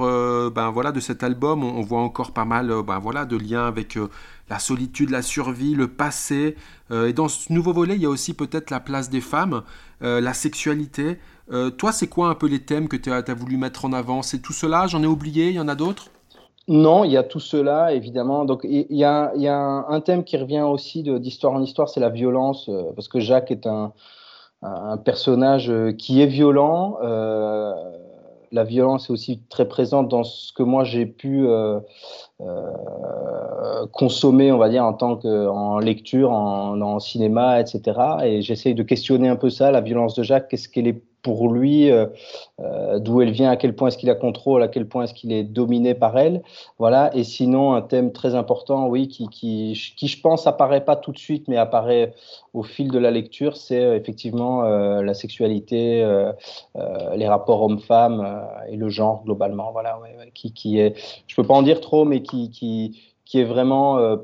ben, 0.56 0.72
voilà, 0.72 0.92
de 0.92 1.00
cet 1.00 1.24
album, 1.24 1.64
on, 1.64 1.78
on, 1.78 1.82
voit 1.82 2.02
encore 2.02 2.32
pas 2.32 2.46
mal 2.46 2.74
ben, 2.88 3.00
voilà, 3.00 3.26
de 3.26 3.38
liens 3.38 3.68
avec 3.68 3.98
la 4.50 4.60
solitude, 4.60 5.10
la 5.10 5.22
survie, 5.22 5.76
le 5.76 5.88
passé. 5.88 6.56
et 6.92 7.14
dans 7.14 7.28
ce 7.28 7.54
nouveau 7.54 7.74
volet, 7.74 7.96
il 7.96 8.02
y 8.02 8.06
a 8.06 8.10
aussi 8.10 8.34
peut-être 8.34 8.72
la 8.72 8.80
place 8.80 9.10
des 9.10 9.22
femmes, 9.22 9.64
la 10.02 10.34
sexualité. 10.34 11.20
toi, 11.78 11.92
c'est 11.92 12.08
quoi 12.08 12.30
un 12.30 12.36
peu 12.36 12.48
les 12.48 12.60
thèmes 12.60 12.88
que 12.88 12.98
tu 12.98 13.12
as, 13.12 13.22
voulu 13.34 13.58
mettre 13.58 13.86
en 13.86 13.94
avant? 13.94 14.22
C'est 14.22 14.40
tout 14.40 14.54
cela? 14.54 14.88
J'en 14.88 15.04
ai 15.04 15.08
oublié? 15.08 15.50
Il 15.50 15.56
y 15.56 15.60
en 15.60 15.68
a 15.68 15.76
d'autres? 15.76 16.10
Non, 16.70 17.04
il 17.04 17.12
y 17.12 17.18
a 17.18 17.24
tout 17.24 17.40
cela, 17.40 17.94
évidemment. 17.94 18.46
Donc, 18.46 18.62
il 18.64 18.86
y 18.92 19.04
a, 19.04 19.32
un, 19.36 20.02
thème 20.02 20.24
qui 20.24 20.38
revient 20.38 20.62
aussi 20.62 21.02
d'histoire 21.02 21.54
en 21.54 21.64
histoire, 21.64 21.90
c'est 21.90 22.00
la 22.00 22.10
violence, 22.10 22.70
euh, 22.70 22.92
parce 22.96 23.08
que 23.08 23.20
Jacques 23.20 23.50
est 23.50 23.66
un, 23.66 23.92
personnage 25.04 25.72
euh, 25.72 25.94
qui 25.94 26.22
est 26.22 26.28
violent. 26.28 26.98
La 28.52 28.64
violence 28.64 29.10
est 29.10 29.14
aussi 29.14 29.42
très 29.50 29.68
présente 29.68 30.08
dans 30.08 30.24
ce 30.24 30.52
que 30.54 30.64
moi 30.64 30.84
j'ai 30.84 31.06
pu 31.06 31.48
euh, 31.48 31.80
euh, 32.42 33.86
consommer, 33.94 34.52
on 34.52 34.58
va 34.58 34.70
dire, 34.70 34.84
en 34.84 34.94
tant 34.94 35.18
que 35.18 35.48
en 35.48 35.80
lecture, 35.80 36.32
en, 36.32 36.80
en 36.82 37.00
cinéma, 37.00 37.60
etc. 37.60 38.00
Et 38.24 38.42
j'essaye 38.42 38.76
de 38.76 38.84
questionner 38.84 39.28
un 39.28 39.36
peu 39.36 39.50
ça, 39.50 39.72
la 39.72 39.82
violence 39.82 40.16
de 40.16 40.24
Jacques. 40.24 40.48
Qu'est-ce 40.48 40.70
qu'elle 40.70 40.88
est 40.88 41.02
pour 41.22 41.52
lui, 41.52 41.92
euh, 41.92 42.08
euh, 42.60 43.00
d'où 43.00 43.22
elle 43.22 43.32
vient, 43.32 43.50
à 43.50 43.58
quel 43.58 43.76
point 43.76 43.90
est-ce 43.90 43.98
qu'il 43.98 44.08
la 44.10 44.16
contrôle, 44.16 44.64
à 44.64 44.68
quel 44.68 44.88
point 44.88 45.04
est-ce 45.04 45.14
qu'il 45.14 45.32
est 45.32 45.44
dominé 45.44 45.94
par 45.94 46.18
elle. 46.18 46.42
Voilà. 46.78 47.16
Et 47.16 47.24
sinon, 47.24 47.74
un 47.74 47.82
thème 47.82 48.12
très 48.12 48.36
important, 48.36 48.88
oui, 48.88 49.08
qui, 49.08 49.28
qui, 49.28 49.80
qui, 49.98 50.08
je 50.08 50.22
pense 50.22 50.48
apparaît 50.48 50.86
pas 50.86 50.96
tout 50.96 51.12
de 51.12 51.18
suite, 51.18 51.48
mais 51.48 51.58
apparaît 51.58 52.14
au 52.54 52.64
fil 52.64 52.90
de 52.90 53.00
la 53.00 53.12
lecture, 53.12 53.58
c'est 53.58 53.84
euh, 53.84 53.96
effectivement 53.96 54.62
la 54.62 55.14
sexualité, 55.14 56.06
les 57.16 57.28
rapports 57.28 57.64
hommes-femmes 57.64 58.48
et 58.70 58.76
le 58.76 58.90
genre 58.90 59.24
globalement. 59.24 59.72
Voilà, 59.72 60.00
ouais, 60.00 60.32
qui, 60.34 60.54
qui 60.54 60.80
est, 60.80 60.96
je 61.28 61.36
peux 61.36 61.44
pas 61.44 61.54
en 61.54 61.62
dire 61.62 61.82
trop, 61.82 62.06
mais 62.06 62.22
qui, 62.22 62.50
qui, 62.50 63.02
qui 63.26 63.40
est 63.40 63.46
vraiment 63.46 64.18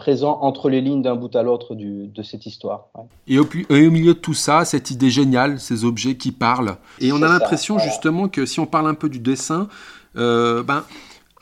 présent 0.00 0.38
entre 0.40 0.70
les 0.70 0.80
lignes 0.80 1.02
d'un 1.02 1.14
bout 1.14 1.34
à 1.36 1.42
l'autre 1.42 1.74
de 1.74 2.22
cette 2.22 2.46
histoire. 2.46 2.88
Ouais. 2.94 3.04
Et, 3.28 3.38
au, 3.38 3.46
et, 3.68 3.86
au, 3.86 3.90
milieu 3.90 4.14
de 4.14 4.18
tout 4.18 4.34
ça, 4.34 4.64
cette 4.64 4.90
idée 4.90 5.10
géniale, 5.10 5.60
ces 5.60 5.84
objets 5.84 6.16
qui 6.16 6.32
parlent. 6.32 6.76
Et 7.00 7.12
on 7.12 7.22
a 7.22 7.28
l'impression 7.28 7.74
voilà. 7.74 7.90
justement 7.90 8.28
que 8.28 8.46
si 8.46 8.60
on 8.60 8.66
parle 8.66 8.88
un 8.88 8.94
peu 8.94 9.10
du 9.10 9.18
dessin, 9.20 9.68
euh, 10.16 10.62
ben, 10.62 10.84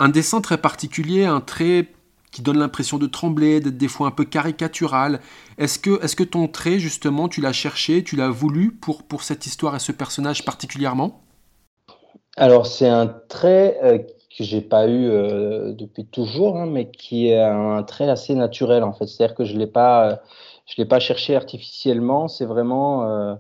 un 0.01 0.09
dessin 0.09 0.41
très 0.41 0.59
particulier, 0.59 1.25
un 1.25 1.41
trait 1.41 1.87
qui 2.33 2.43
donne 2.43 2.59
l'impression 2.59 2.99
de 2.99 3.07
trembler, 3.07 3.61
d'être 3.61 3.79
des 3.79 3.89
fois 3.89 4.09
un 4.09 4.11
peu 4.11 4.25
caricatural. 4.25 5.21
Est-ce 5.57 5.79
que, 5.79 6.05
est 6.05 6.15
que 6.15 6.25
ton 6.25 6.49
trait, 6.49 6.81
justement, 6.81 7.29
tu 7.29 7.41
l'as 7.41 7.53
cherché, 7.53 8.03
tu 8.03 8.17
l'as 8.17 8.29
voulu 8.29 8.73
pour, 8.73 9.05
pour 9.05 9.23
cette 9.23 9.47
histoire 9.47 9.77
et 9.77 9.79
ce 9.79 9.93
personnage 9.93 10.45
particulièrement? 10.45 11.23
Alors, 12.37 12.67
c'est 12.67 12.89
un 12.89 13.07
trait 13.29 13.79
euh, 13.83 13.99
que 14.39 14.45
j'ai 14.45 14.61
pas 14.61 14.87
eu 14.87 15.09
euh, 15.11 15.73
depuis 15.73 16.07
toujours, 16.07 16.57
hein, 16.57 16.67
mais 16.67 16.91
qui 16.91 17.29
est 17.29 17.41
un 17.43 17.83
trait 17.83 18.09
assez 18.09 18.35
naturel 18.37 18.85
en 18.85 18.93
fait. 18.93 19.07
C'est-à-dire 19.07 19.35
que 19.35 19.45
je 19.45 19.59
l'ai 19.59 19.67
pas, 19.67 20.21
je 20.67 20.75
l'ai 20.79 20.85
pas 20.85 21.01
cherché 21.01 21.35
artificiellement. 21.35 22.29
C'est 22.29 22.45
vraiment, 22.45 23.11
euh, 23.11 23.35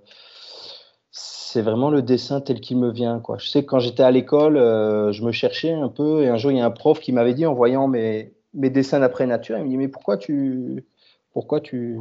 c'est 1.12 1.62
vraiment 1.62 1.90
le 1.90 2.02
dessin 2.02 2.40
tel 2.40 2.60
qu'il 2.60 2.78
me 2.78 2.90
vient. 2.90 3.20
Quoi. 3.20 3.38
Je 3.38 3.48
sais 3.48 3.62
que 3.62 3.70
quand 3.70 3.78
j'étais 3.78 4.02
à 4.02 4.10
l'école, 4.10 4.56
euh, 4.56 5.12
je 5.12 5.22
me 5.24 5.30
cherchais 5.30 5.72
un 5.72 5.88
peu, 5.88 6.24
et 6.24 6.28
un 6.28 6.36
jour 6.36 6.50
il 6.50 6.58
y 6.58 6.60
a 6.60 6.66
un 6.66 6.70
prof 6.70 6.98
qui 7.00 7.12
m'avait 7.12 7.34
dit 7.34 7.46
en 7.46 7.54
voyant 7.54 7.86
mes, 7.86 8.34
mes 8.54 8.70
dessins 8.70 9.00
d'après 9.00 9.26
nature, 9.26 9.56
il 9.58 9.64
me 9.64 9.68
dit 9.68 9.76
mais 9.76 9.88
pourquoi 9.88 10.16
tu 10.16 10.86
pourquoi 11.32 11.60
tu 11.60 11.98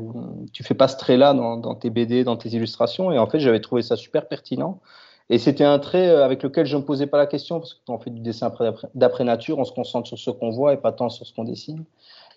tu 0.54 0.64
fais 0.64 0.74
pas 0.74 0.88
ce 0.88 0.98
trait-là 0.98 1.34
dans 1.36 1.76
tes 1.76 1.92
BD, 1.92 2.24
dans 2.24 2.38
tes 2.38 2.50
illustrations? 2.50 3.12
Et 3.12 3.20
en 3.20 3.28
fait, 3.28 3.40
j'avais 3.40 3.62
trouvé 3.62 3.84
ça 3.84 3.96
super 3.96 4.28
pertinent. 4.28 4.82
Et 5.30 5.40
c'était 5.40 5.66
un 5.66 5.80
trait 5.80 6.10
avec 6.10 6.42
lequel 6.44 6.66
je 6.66 6.76
ne 6.78 6.82
me 6.82 6.86
posais 6.86 7.08
pas 7.08 7.18
la 7.18 7.28
question, 7.28 7.60
parce 7.60 7.74
que 7.74 7.80
quand 7.86 7.96
on 7.96 8.00
fait 8.00 8.10
du 8.10 8.22
dessin 8.22 8.52
d'après 8.96 9.24
nature, 9.24 9.60
on 9.60 9.66
se 9.66 9.74
concentre 9.74 10.08
sur 10.08 10.18
ce 10.18 10.32
qu'on 10.32 10.52
voit 10.52 10.74
et 10.74 10.78
pas 10.78 10.94
tant 10.94 11.10
sur 11.10 11.26
ce 11.26 11.34
qu'on 11.34 11.44
dessine. 11.44 11.84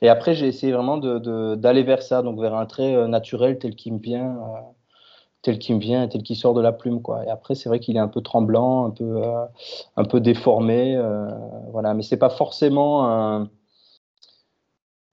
Et 0.02 0.08
après, 0.08 0.34
j'ai 0.34 0.48
essayé 0.48 0.72
vraiment 0.72 0.98
d'aller 0.98 1.82
vers 1.82 2.02
ça, 2.02 2.22
donc 2.22 2.40
vers 2.40 2.54
un 2.54 2.66
trait 2.66 3.06
naturel 3.06 3.58
tel 3.58 3.76
qu'il 3.76 3.94
me 3.94 3.98
vient 3.98 4.36
tel 5.42 5.58
qu'il 5.58 5.76
me 5.76 5.80
vient, 5.80 6.06
tel 6.08 6.22
qu'il 6.22 6.36
sort 6.36 6.54
de 6.54 6.60
la 6.60 6.72
plume, 6.72 7.00
quoi. 7.00 7.24
Et 7.24 7.30
après, 7.30 7.54
c'est 7.54 7.68
vrai 7.68 7.80
qu'il 7.80 7.96
est 7.96 8.00
un 8.00 8.08
peu 8.08 8.20
tremblant, 8.20 8.86
un 8.86 8.90
peu, 8.90 9.22
euh, 9.24 9.44
un 9.96 10.04
peu 10.04 10.20
déformé, 10.20 10.96
euh, 10.96 11.28
voilà. 11.72 11.94
Mais 11.94 12.02
c'est 12.02 12.18
pas 12.18 12.30
forcément 12.30 13.08
un... 13.08 13.48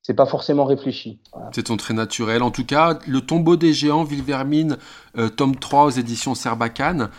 c'est 0.08 0.14
pas 0.14 0.26
forcément 0.26 0.64
réfléchi. 0.64 1.20
C'est 1.52 1.64
ton 1.64 1.76
trait 1.76 1.94
naturel. 1.94 2.42
En 2.42 2.50
tout 2.50 2.66
cas, 2.66 2.98
le 3.06 3.20
tombeau 3.20 3.58
des 3.58 3.74
géants, 3.74 4.06
Vilvermine, 4.06 4.78
euh, 5.18 5.28
tome 5.28 5.58
3 5.58 5.84
aux 5.84 5.90
éditions 5.90 6.34
Serbacane. 6.34 7.10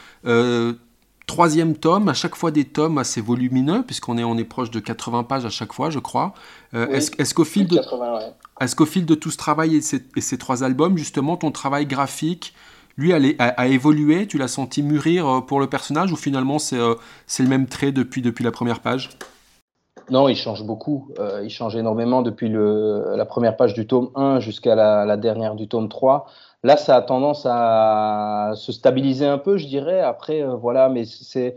troisième 1.27 1.77
tome, 1.77 2.09
à 2.09 2.15
chaque 2.15 2.35
fois 2.35 2.51
des 2.51 2.65
tomes 2.65 2.97
assez 2.97 3.21
volumineux, 3.21 3.83
puisqu'on 3.83 4.17
est, 4.17 4.25
on 4.25 4.39
est 4.39 4.45
proche 4.45 4.71
de 4.71 4.81
80 4.81 5.25
pages 5.25 5.45
à 5.45 5.51
chaque 5.51 5.75
fois, 5.75 5.91
je 5.91 5.99
crois. 5.99 6.33
est-ce, 6.73 7.35
qu'au 7.35 7.45
fil, 7.45 7.69
de, 7.69 7.79
est-ce 8.61 8.75
qu'au 8.75 8.87
fil 8.87 9.05
de 9.05 9.15
tout 9.15 9.31
ce 9.31 9.37
travail 9.37 9.77
et 9.77 9.83
ces, 9.83 10.03
et 10.17 10.23
ces 10.23 10.39
trois 10.39 10.65
albums, 10.65 10.97
justement, 10.97 11.37
ton 11.37 11.51
travail 11.51 11.85
graphique, 11.85 12.55
lui 12.99 13.13
a, 13.13 13.69
évolué? 13.69 14.27
Tu 14.27 14.37
l'as 14.39 14.49
senti 14.49 14.83
mûrir 14.83 15.29
euh, 15.29 15.41
pour 15.41 15.61
le 15.61 15.69
personnage 15.69 16.13
ou 16.13 16.17
finalement 16.17 16.59
c'est 16.59 16.79
euh, 16.79 16.95
le 17.39 17.47
même 17.47 17.67
trait 17.67 17.93
depuis, 17.93 18.21
depuis 18.21 18.45
la 18.45 18.51
première 18.51 18.81
page? 18.81 19.11
Non, 20.11 20.29
il 20.29 20.37
change 20.37 20.65
beaucoup. 20.65 21.11
Euh, 21.19 21.43
il 21.45 21.51
change 21.51 21.77
énormément 21.77 22.23
depuis 22.23 22.51
la 22.51 23.25
première 23.27 23.57
page 23.57 23.75
du 23.75 23.87
tome 23.87 24.11
1 24.15 24.41
jusqu'à 24.41 24.75
la, 24.75 25.17
dernière 25.17 25.55
du 25.55 25.69
tome 25.69 25.89
3. 25.89 26.27
Là, 26.65 26.77
ça 26.77 26.97
a 26.97 27.03
tendance 27.03 27.47
à 27.49 28.53
se 28.57 28.73
stabiliser 28.73 29.27
un 29.27 29.39
peu, 29.39 29.59
je 29.59 29.67
dirais. 29.67 30.01
Après, 30.01 30.43
voilà, 30.43 30.89
mais 30.89 31.05
c'est. 31.05 31.55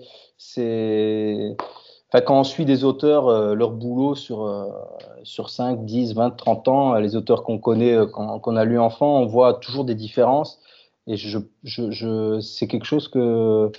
Quand 2.26 2.40
on 2.40 2.44
suit 2.44 2.66
des 2.66 2.84
auteurs, 2.84 3.56
leur 3.56 3.72
boulot 3.72 4.16
sur, 4.16 4.70
sur 5.24 5.50
5, 5.50 5.86
10, 5.86 6.14
20, 6.14 6.32
30 6.32 6.68
ans, 6.68 6.94
les 6.96 7.16
auteurs 7.16 7.44
qu'on 7.44 7.58
connaît, 7.58 7.98
qu'on 8.12 8.56
a 8.58 8.66
lu 8.66 8.78
enfant, 8.80 9.20
on 9.20 9.26
voit 9.26 9.56
toujours 9.56 9.86
des 9.86 9.96
différences. 9.96 10.60
Et 11.08 11.16
je, 11.16 12.40
c'est 12.42 12.68
quelque 12.68 12.86
chose 12.86 13.08
que, 13.08 13.72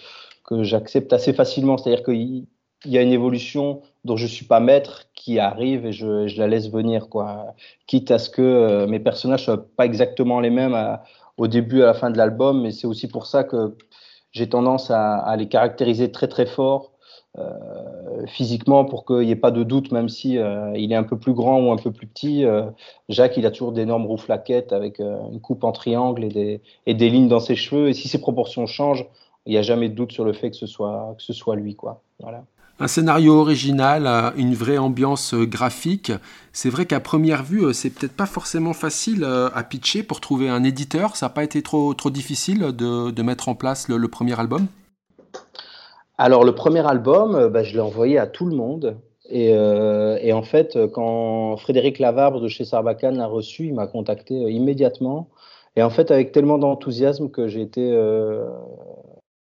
que 0.45 0.63
j'accepte 0.63 1.13
assez 1.13 1.33
facilement. 1.33 1.77
C'est-à-dire 1.77 2.05
qu'il 2.05 2.47
y 2.87 2.99
a 2.99 3.03
une 3.03 3.13
évolution 3.13 3.83
dont 4.05 4.17
je 4.17 4.27
suis 4.27 4.45
pas 4.45 4.61
maître 4.61 5.05
qui 5.15 5.39
arrive 5.39 5.87
et 5.87 5.93
je, 5.93 6.27
je, 6.27 6.39
la 6.39 6.49
laisse 6.49 6.71
venir. 6.71 7.09
Quoi. 7.09 7.55
Quitte 7.87 8.11
à 8.11 8.19
ce 8.19 8.31
que 8.31 8.43
euh, 8.43 8.87
mes 8.87 8.99
personnages 8.99 9.45
soient 9.45 9.65
pas 9.77 9.87
exactement 9.87 10.41
les 10.41 10.51
mêmes 10.51 10.99
au 11.37 11.47
début 11.47 11.83
à 11.83 11.87
la 11.87 11.95
fin 11.95 12.11
de 12.11 12.19
l'album. 12.19 12.63
Mais 12.63 12.73
c'est 12.73 12.87
aussi 12.87 13.09
pour 13.09 13.27
ça 13.27 13.45
que 13.45 13.77
j'ai 14.33 14.49
tendance 14.49 14.91
à, 14.91 15.35
les 15.37 15.49
caractériser 15.49 16.11
très 16.11 16.27
très 16.29 16.47
fort 16.47 16.93
euh, 17.39 18.27
physiquement 18.27 18.85
pour 18.85 19.07
qu'il 19.07 19.21
n'y 19.21 19.31
ait 19.31 19.37
pas 19.37 19.51
de 19.51 19.63
doute, 19.63 19.91
même 19.93 20.09
si 20.09 20.39
euh, 20.39 20.73
il 20.77 20.93
est 20.93 20.97
un 20.97 21.03
peu 21.03 21.19
plus 21.19 21.33
grand 21.33 21.61
ou 21.61 21.71
un 21.71 21.77
peu 21.77 21.93
plus 21.93 22.07
petit. 22.07 22.45
Euh, 22.45 22.65
Jacques, 23.09 23.37
il 23.37 23.47
a 23.47 23.51
toujours 23.51 23.73
d'énormes 23.73 24.07
rouflaquettes 24.07 24.73
avec 24.73 24.99
une 24.99 25.41
coupe 25.41 25.65
en 25.65 25.73
triangle 25.73 26.25
et 26.25 26.29
des, 26.29 26.61
et 26.87 26.95
des 26.95 27.09
lignes 27.09 27.29
dans 27.29 27.41
ses 27.41 27.57
cheveux. 27.57 27.89
Et 27.89 27.95
si 27.95 28.09
ses 28.09 28.21
proportions 28.21 28.67
changent, 28.67 29.07
il 29.47 29.53
n'y 29.53 29.59
a 29.59 29.63
jamais 29.63 29.89
de 29.89 29.95
doute 29.95 30.13
sur 30.13 30.25
le 30.25 30.33
fait 30.33 30.51
que 30.51 30.57
ce 30.57 30.67
soit, 30.67 31.15
que 31.17 31.23
ce 31.23 31.33
soit 31.33 31.57
lui. 31.57 31.75
Quoi. 31.75 32.03
Voilà. 32.21 32.45
Un 32.83 32.89
scénario 32.89 33.35
original, 33.39 34.33
une 34.37 34.55
vraie 34.55 34.77
ambiance 34.77 35.35
graphique. 35.35 36.11
C'est 36.53 36.69
vrai 36.69 36.85
qu'à 36.85 36.99
première 36.99 37.45
vue, 37.45 37.73
c'est 37.73 37.91
peut-être 37.91 38.17
pas 38.17 38.27
forcément 38.27 38.73
facile 38.73 39.25
à 39.25 39.63
pitcher 39.63 40.03
pour 40.03 40.21
trouver 40.21 40.49
un 40.49 40.65
éditeur. 40.65 41.15
Ça 41.15 41.27
n'a 41.27 41.31
pas 41.31 41.45
été 41.45 41.63
trop, 41.63 41.95
trop 41.95 42.11
difficile 42.11 42.59
de, 42.59 43.13
de 43.13 43.23
mettre 43.23 43.49
en 43.49 43.55
place 43.55 43.89
le 43.89 44.09
premier 44.09 44.37
album? 44.37 44.67
Alors, 46.19 46.43
le 46.43 46.57
premier 46.57 46.85
album, 46.85 47.37
euh, 47.37 47.49
bah, 47.49 47.63
je 47.63 47.73
l'ai 47.73 47.81
envoyé 47.81 48.19
à 48.19 48.27
tout 48.27 48.47
le 48.47 48.57
monde. 48.57 48.97
Euh, 49.33 50.19
et, 50.21 50.33
en 50.33 50.43
fait, 50.43 50.77
quand 50.93 51.57
Frédéric 51.59 52.01
Lavarbre 52.01 52.41
de 52.41 52.49
chez 52.49 52.65
Sarbacane 52.65 53.17
l'a 53.17 53.29
reçu, 53.29 53.67
il 53.67 53.75
m'a 53.75 53.87
contacté 53.87 54.35
euh, 54.35 54.51
immédiatement. 54.51 55.29
Et 55.77 55.85
en 55.85 55.91
fait, 55.91 56.11
avec 56.11 56.33
tellement 56.33 56.59
d'enthousiasme 56.59 57.31
que 57.31 57.47
j'ai 57.47 57.63
été. 57.63 57.97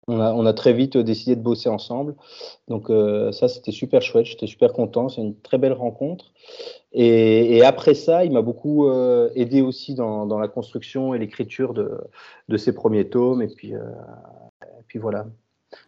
On, 0.08 0.46
a, 0.46 0.54
très 0.54 0.74
vite 0.74 0.98
décidé 0.98 1.36
de 1.36 1.42
bosser 1.42 1.70
ensemble. 1.70 2.16
Donc, 2.68 2.90
ça, 3.32 3.48
c'était 3.48 3.72
super 3.72 4.02
chouette. 4.02 4.26
J'étais 4.26 4.48
super 4.48 4.74
content. 4.74 5.10
C'est 5.10 5.22
une 5.22 5.40
très 5.40 5.58
belle 5.58 5.74
rencontre. 5.74 6.34
Et, 6.92 7.64
après 7.64 7.94
ça, 7.94 8.26
il 8.26 8.32
m'a 8.32 8.42
beaucoup 8.42 8.90
aidé 9.36 9.62
aussi 9.62 9.96
dans, 9.96 10.40
la 10.40 10.48
construction 10.48 11.14
et 11.14 11.20
l'écriture 11.20 11.74
de, 11.74 11.92
de, 12.50 12.58
ces 12.58 12.74
premiers 12.74 13.10
tomes. 13.10 13.42
Et 13.42 13.48
puis, 13.48 13.72
et 13.72 14.84
puis 14.88 15.00
voilà. 15.00 15.26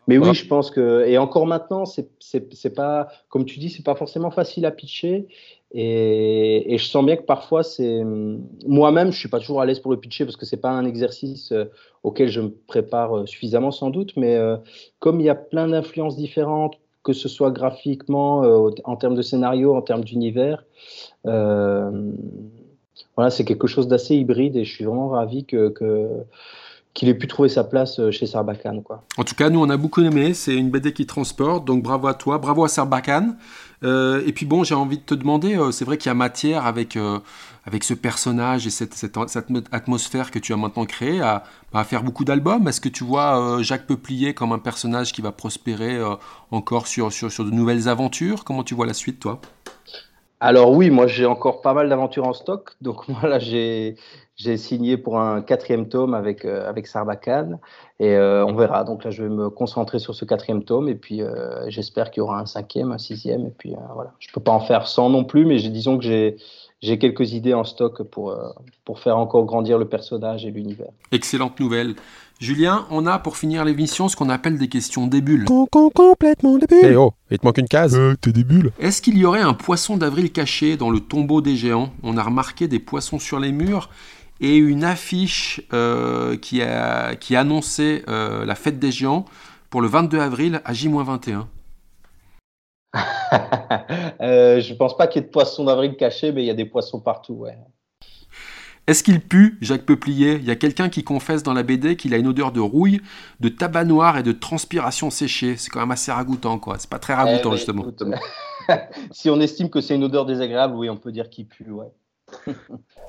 Mais 0.08 0.18
oui, 0.18 0.34
je 0.34 0.48
pense 0.48 0.72
que 0.72 1.06
et 1.08 1.18
encore 1.18 1.48
maintenant, 1.48 1.84
c'est 1.86 2.76
pas 2.76 3.08
comme 3.30 3.46
tu 3.46 3.60
dis, 3.60 3.70
c'est 3.70 3.84
pas 3.84 3.96
forcément 3.96 4.32
facile 4.32 4.66
à 4.66 4.72
pitcher. 4.72 5.28
Et, 5.72 6.74
et 6.74 6.78
je 6.78 6.86
sens 6.86 7.06
bien 7.06 7.18
que 7.18 7.24
parfois, 7.24 7.64
c'est 7.64 8.02
moi-même, 8.66 9.12
je 9.12 9.18
suis 9.18 9.28
pas 9.28 9.40
toujours 9.40 9.62
à 9.62 9.66
l'aise 9.66 9.80
pour 9.80 9.92
le 9.92 10.00
pitcher 10.00 10.24
parce 10.24 10.38
que 10.38 10.46
c'est 10.46 10.62
pas 10.62 10.70
un 10.70 10.86
exercice 10.86 11.52
euh, 11.52 11.66
auquel 12.04 12.30
je 12.30 12.40
me 12.40 12.50
prépare 12.50 13.18
euh, 13.18 13.26
suffisamment 13.26 13.72
sans 13.72 13.90
doute. 13.90 14.14
Mais 14.16 14.36
euh, 14.36 14.56
comme 15.00 15.20
il 15.20 15.26
y 15.26 15.30
a 15.30 15.36
plein 15.36 15.68
d'influences 15.68 16.16
différentes, 16.16 16.76
que 17.04 17.14
ce 17.14 17.28
soit 17.28 17.52
graphiquement, 17.52 18.42
en 18.84 18.96
termes 18.96 19.14
de 19.14 19.22
scénario, 19.22 19.76
en 19.76 19.84
termes 19.84 20.04
d'univers, 20.04 20.66
voilà, 21.24 21.92
c'est 23.30 23.46
quelque 23.46 23.68
chose 23.68 23.88
d'assez 23.88 24.16
hybride 24.16 24.56
et 24.56 24.64
je 24.64 24.74
suis 24.74 24.86
vraiment 24.86 25.10
ravi 25.10 25.46
que, 25.46 25.70
que 25.70 26.10
qu'il 26.96 27.10
ait 27.10 27.14
pu 27.14 27.28
trouver 27.28 27.50
sa 27.50 27.64
place 27.64 28.00
euh, 28.00 28.10
chez 28.10 28.26
Sarbacane. 28.26 28.82
Quoi. 28.82 29.04
En 29.18 29.24
tout 29.24 29.36
cas, 29.36 29.50
nous, 29.50 29.60
on 29.60 29.70
a 29.70 29.78
beaucoup 29.78 30.02
aimé. 30.02 30.34
C'est 30.34 30.56
une 30.56 30.72
BD 30.72 30.94
qui 30.94 31.06
transporte, 31.06 31.66
donc 31.66 31.84
bravo 31.84 32.08
à 32.08 32.16
toi, 32.16 32.40
bravo 32.40 32.64
à 32.64 32.70
Sarbacane. 32.70 33.38
Euh, 33.84 34.24
et 34.26 34.32
puis 34.32 34.46
bon, 34.46 34.64
j'ai 34.64 34.76
envie 34.76 34.98
de 34.98 35.04
te 35.04 35.14
demander, 35.14 35.58
euh, 35.58 35.72
c'est 35.72 35.84
vrai 35.84 35.98
qu'il 35.98 36.10
y 36.10 36.12
a 36.12 36.16
matière 36.16 36.66
avec, 36.66 36.94
ce 36.94 37.94
personnage 37.94 38.66
et 38.66 38.70
cette, 38.70 38.96
atmosphère 39.72 40.32
que 40.32 40.40
tu 40.40 40.54
as 40.54 40.58
maintenant 40.58 40.86
créée 40.86 41.20
à, 41.20 41.44
à 41.74 41.84
faire 41.84 42.02
beaucoup 42.02 42.24
d'albums. 42.24 42.66
Est-ce 42.70 42.80
que 42.80 42.90
tu 42.90 43.04
vois 43.04 43.62
Jacques 43.62 43.88
Peuplier 43.88 44.34
comme 44.34 44.54
un 44.54 44.60
personnage 44.60 45.12
qui 45.12 45.22
va 45.22 45.34
prospérer 45.34 46.00
encore 46.52 46.88
sur 46.88 47.10
de 47.10 47.52
nouvelles 47.52 47.90
aventures? 47.90 48.46
Comment 48.46 48.64
tu 48.64 48.74
vois 48.74 48.86
la 48.86 48.94
suite, 48.94 49.20
toi? 49.20 49.42
Alors 50.40 50.72
oui, 50.72 50.90
moi 50.90 51.08
j'ai 51.08 51.26
encore 51.26 51.62
pas 51.62 51.74
mal 51.74 51.90
d'aventures 51.90 52.28
en 52.28 52.34
stock. 52.34 52.72
Donc 52.82 53.06
voilà, 53.10 53.40
j'ai 53.40 53.96
j'ai 54.36 54.58
signé 54.58 54.98
pour 54.98 55.20
un 55.20 55.42
quatrième 55.42 55.88
tome 55.88 56.14
avec, 56.14 56.44
euh, 56.44 56.68
avec 56.70 56.88
Sarbacane 56.88 57.58
et 58.00 58.16
euh, 58.16 58.46
on 58.46 58.54
verra. 58.54 58.84
Donc 58.84 59.06
là, 59.06 59.12
je 59.12 59.24
vais 59.24 59.30
me 59.30 59.50
concentrer 59.50 59.98
sur 59.98 60.14
ce 60.14 60.26
quatrième 60.26 60.64
tome 60.66 60.90
et 60.90 60.96
puis 60.96 61.22
euh, 61.22 61.70
j'espère 61.70 62.12
qu'il 62.12 62.20
y 62.20 62.24
aura 62.24 62.40
un 62.40 62.46
cinquième, 62.46 62.92
un 62.92 62.98
sixième 62.98 63.46
et 63.46 63.52
puis 63.58 63.76
voilà. 63.94 64.14
Je 64.20 64.28
peux 64.34 64.42
pas 64.42 64.52
en 64.52 64.60
faire 64.60 64.88
100 64.88 65.10
non 65.12 65.24
plus, 65.24 65.46
mais 65.46 65.56
disons 65.58 65.98
que 65.98 66.04
j'ai 66.04 66.36
j'ai 66.86 66.98
quelques 66.98 67.34
idées 67.34 67.54
en 67.54 67.64
stock 67.64 68.04
pour, 68.04 68.38
pour 68.84 69.00
faire 69.00 69.18
encore 69.18 69.46
grandir 69.46 69.78
le 69.78 69.86
personnage 69.86 70.46
et 70.46 70.52
l'univers. 70.52 70.92
Excellente 71.12 71.60
nouvelle. 71.60 71.96
Julien, 72.40 72.86
on 72.92 73.06
a 73.06 73.18
pour 73.18 73.38
finir 73.38 73.64
l'émission 73.64 74.10
ce 74.10 74.16
qu'on 74.18 74.30
appelle 74.30 74.58
des 74.58 74.68
questions 74.68 75.08
débules. 75.08 75.46
complètement 75.72 76.58
débules. 76.58 76.80
Eh 76.84 76.96
oh, 76.96 77.14
il 77.32 77.40
te 77.40 77.46
manque 77.46 77.58
une 77.58 77.68
case. 77.68 77.96
Euh, 77.96 78.16
t'es 78.20 78.34
débule. 78.34 78.72
Est-ce 78.80 79.02
qu'il 79.02 79.18
y 79.18 79.26
aurait 79.26 79.42
un 79.42 79.54
poisson 79.54 79.96
d'avril 79.96 80.32
caché 80.32 80.76
dans 80.76 80.90
le 80.90 81.00
tombeau 81.00 81.40
des 81.40 81.56
géants? 81.56 81.94
On 82.04 82.18
a 82.18 82.24
remarqué 82.24 82.68
des 82.68 82.80
poissons 82.80 83.20
sur 83.20 83.40
les 83.40 83.54
murs 83.54 83.90
et 84.42 84.58
une 84.58 84.84
affiche 84.84 85.62
euh, 85.72 86.36
qui, 86.36 86.62
a, 86.62 87.16
qui 87.16 87.38
annonçait 87.38 88.04
euh, 88.10 88.44
la 88.44 88.56
fête 88.56 88.80
des 88.80 88.92
géants 88.92 89.24
pour 89.70 89.82
le 89.82 89.88
22 89.88 90.20
avril 90.20 90.62
à 90.66 90.74
J-21. 90.74 91.46
Euh, 94.22 94.60
je 94.60 94.74
pense 94.74 94.96
pas 94.98 95.08
qu'il 95.08 95.22
y 95.22 95.26
ait 95.26 95.28
de 95.28 95.32
poissons 95.32 95.66
d'avril 95.66 95.96
cachés, 95.96 96.32
mais 96.32 96.44
il 96.44 96.46
y 96.46 96.52
a 96.52 96.56
des 96.56 96.66
poissons 96.66 97.00
partout, 97.00 97.34
ouais. 97.34 97.58
Est-ce 98.88 99.04
qu'il 99.04 99.20
pue, 99.20 99.58
Jacques 99.62 99.86
Peuplier? 99.86 100.36
Il 100.36 100.46
y 100.46 100.52
a 100.52 100.56
quelqu'un 100.56 100.90
qui 100.90 101.04
confesse 101.04 101.42
dans 101.42 101.54
la 101.54 101.64
BD 101.64 101.96
qu'il 101.96 102.14
a 102.14 102.18
une 102.18 102.28
odeur 102.28 102.52
de 102.52 102.60
rouille, 102.60 103.02
de 103.40 103.50
tabac 103.50 103.84
noir 103.84 104.18
et 104.18 104.24
de 104.24 104.32
transpiration 104.32 105.10
séchée. 105.10 105.56
C'est 105.58 105.72
quand 105.72 105.80
même 105.80 105.92
assez 105.92 106.12
ragoûtant, 106.12 106.60
quoi. 106.60 106.76
C'est 106.78 106.90
pas 106.90 107.00
très 107.00 107.16
ragoûtant, 107.16 107.54
eh, 107.54 107.58
justement. 107.58 107.86
si 109.12 109.32
on 109.32 109.40
estime 109.42 109.72
que 109.72 109.82
c'est 109.82 109.96
une 109.96 110.04
odeur 110.04 110.28
désagréable, 110.28 110.76
oui, 110.76 110.88
on 110.90 110.98
peut 110.98 111.12
dire 111.12 111.32
qu'il 111.32 111.48
pue, 111.48 111.72
ouais. 111.72 111.92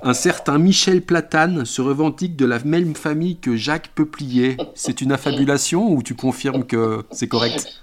Un 0.02 0.14
certain 0.14 0.58
Michel 0.58 1.02
Platane 1.02 1.64
se 1.64 1.82
revendique 1.82 2.36
de 2.36 2.46
la 2.46 2.58
même 2.60 2.94
famille 2.94 3.38
que 3.38 3.56
Jacques 3.56 3.88
Peuplier. 3.88 4.56
C'est 4.74 5.02
une 5.02 5.12
affabulation 5.12 5.90
ou 5.90 6.02
tu 6.02 6.14
confirmes 6.14 6.64
que 6.64 7.04
c'est 7.10 7.28
correct? 7.28 7.82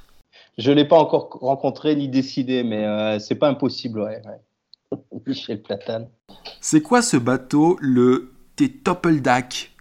Je 0.57 0.69
ne 0.71 0.75
l'ai 0.75 0.85
pas 0.85 0.97
encore 0.97 1.29
rencontré 1.41 1.95
ni 1.95 2.07
décidé, 2.07 2.63
mais 2.63 2.85
euh, 2.85 3.19
c'est 3.19 3.35
pas 3.35 3.47
impossible. 3.47 4.01
Ouais, 4.01 4.21
Michel 5.27 5.61
Platane. 5.61 6.09
C'est 6.61 6.81
quoi 6.81 7.01
ce 7.01 7.17
bateau, 7.17 7.77
le 7.81 8.33
Toppeldack 8.83 9.71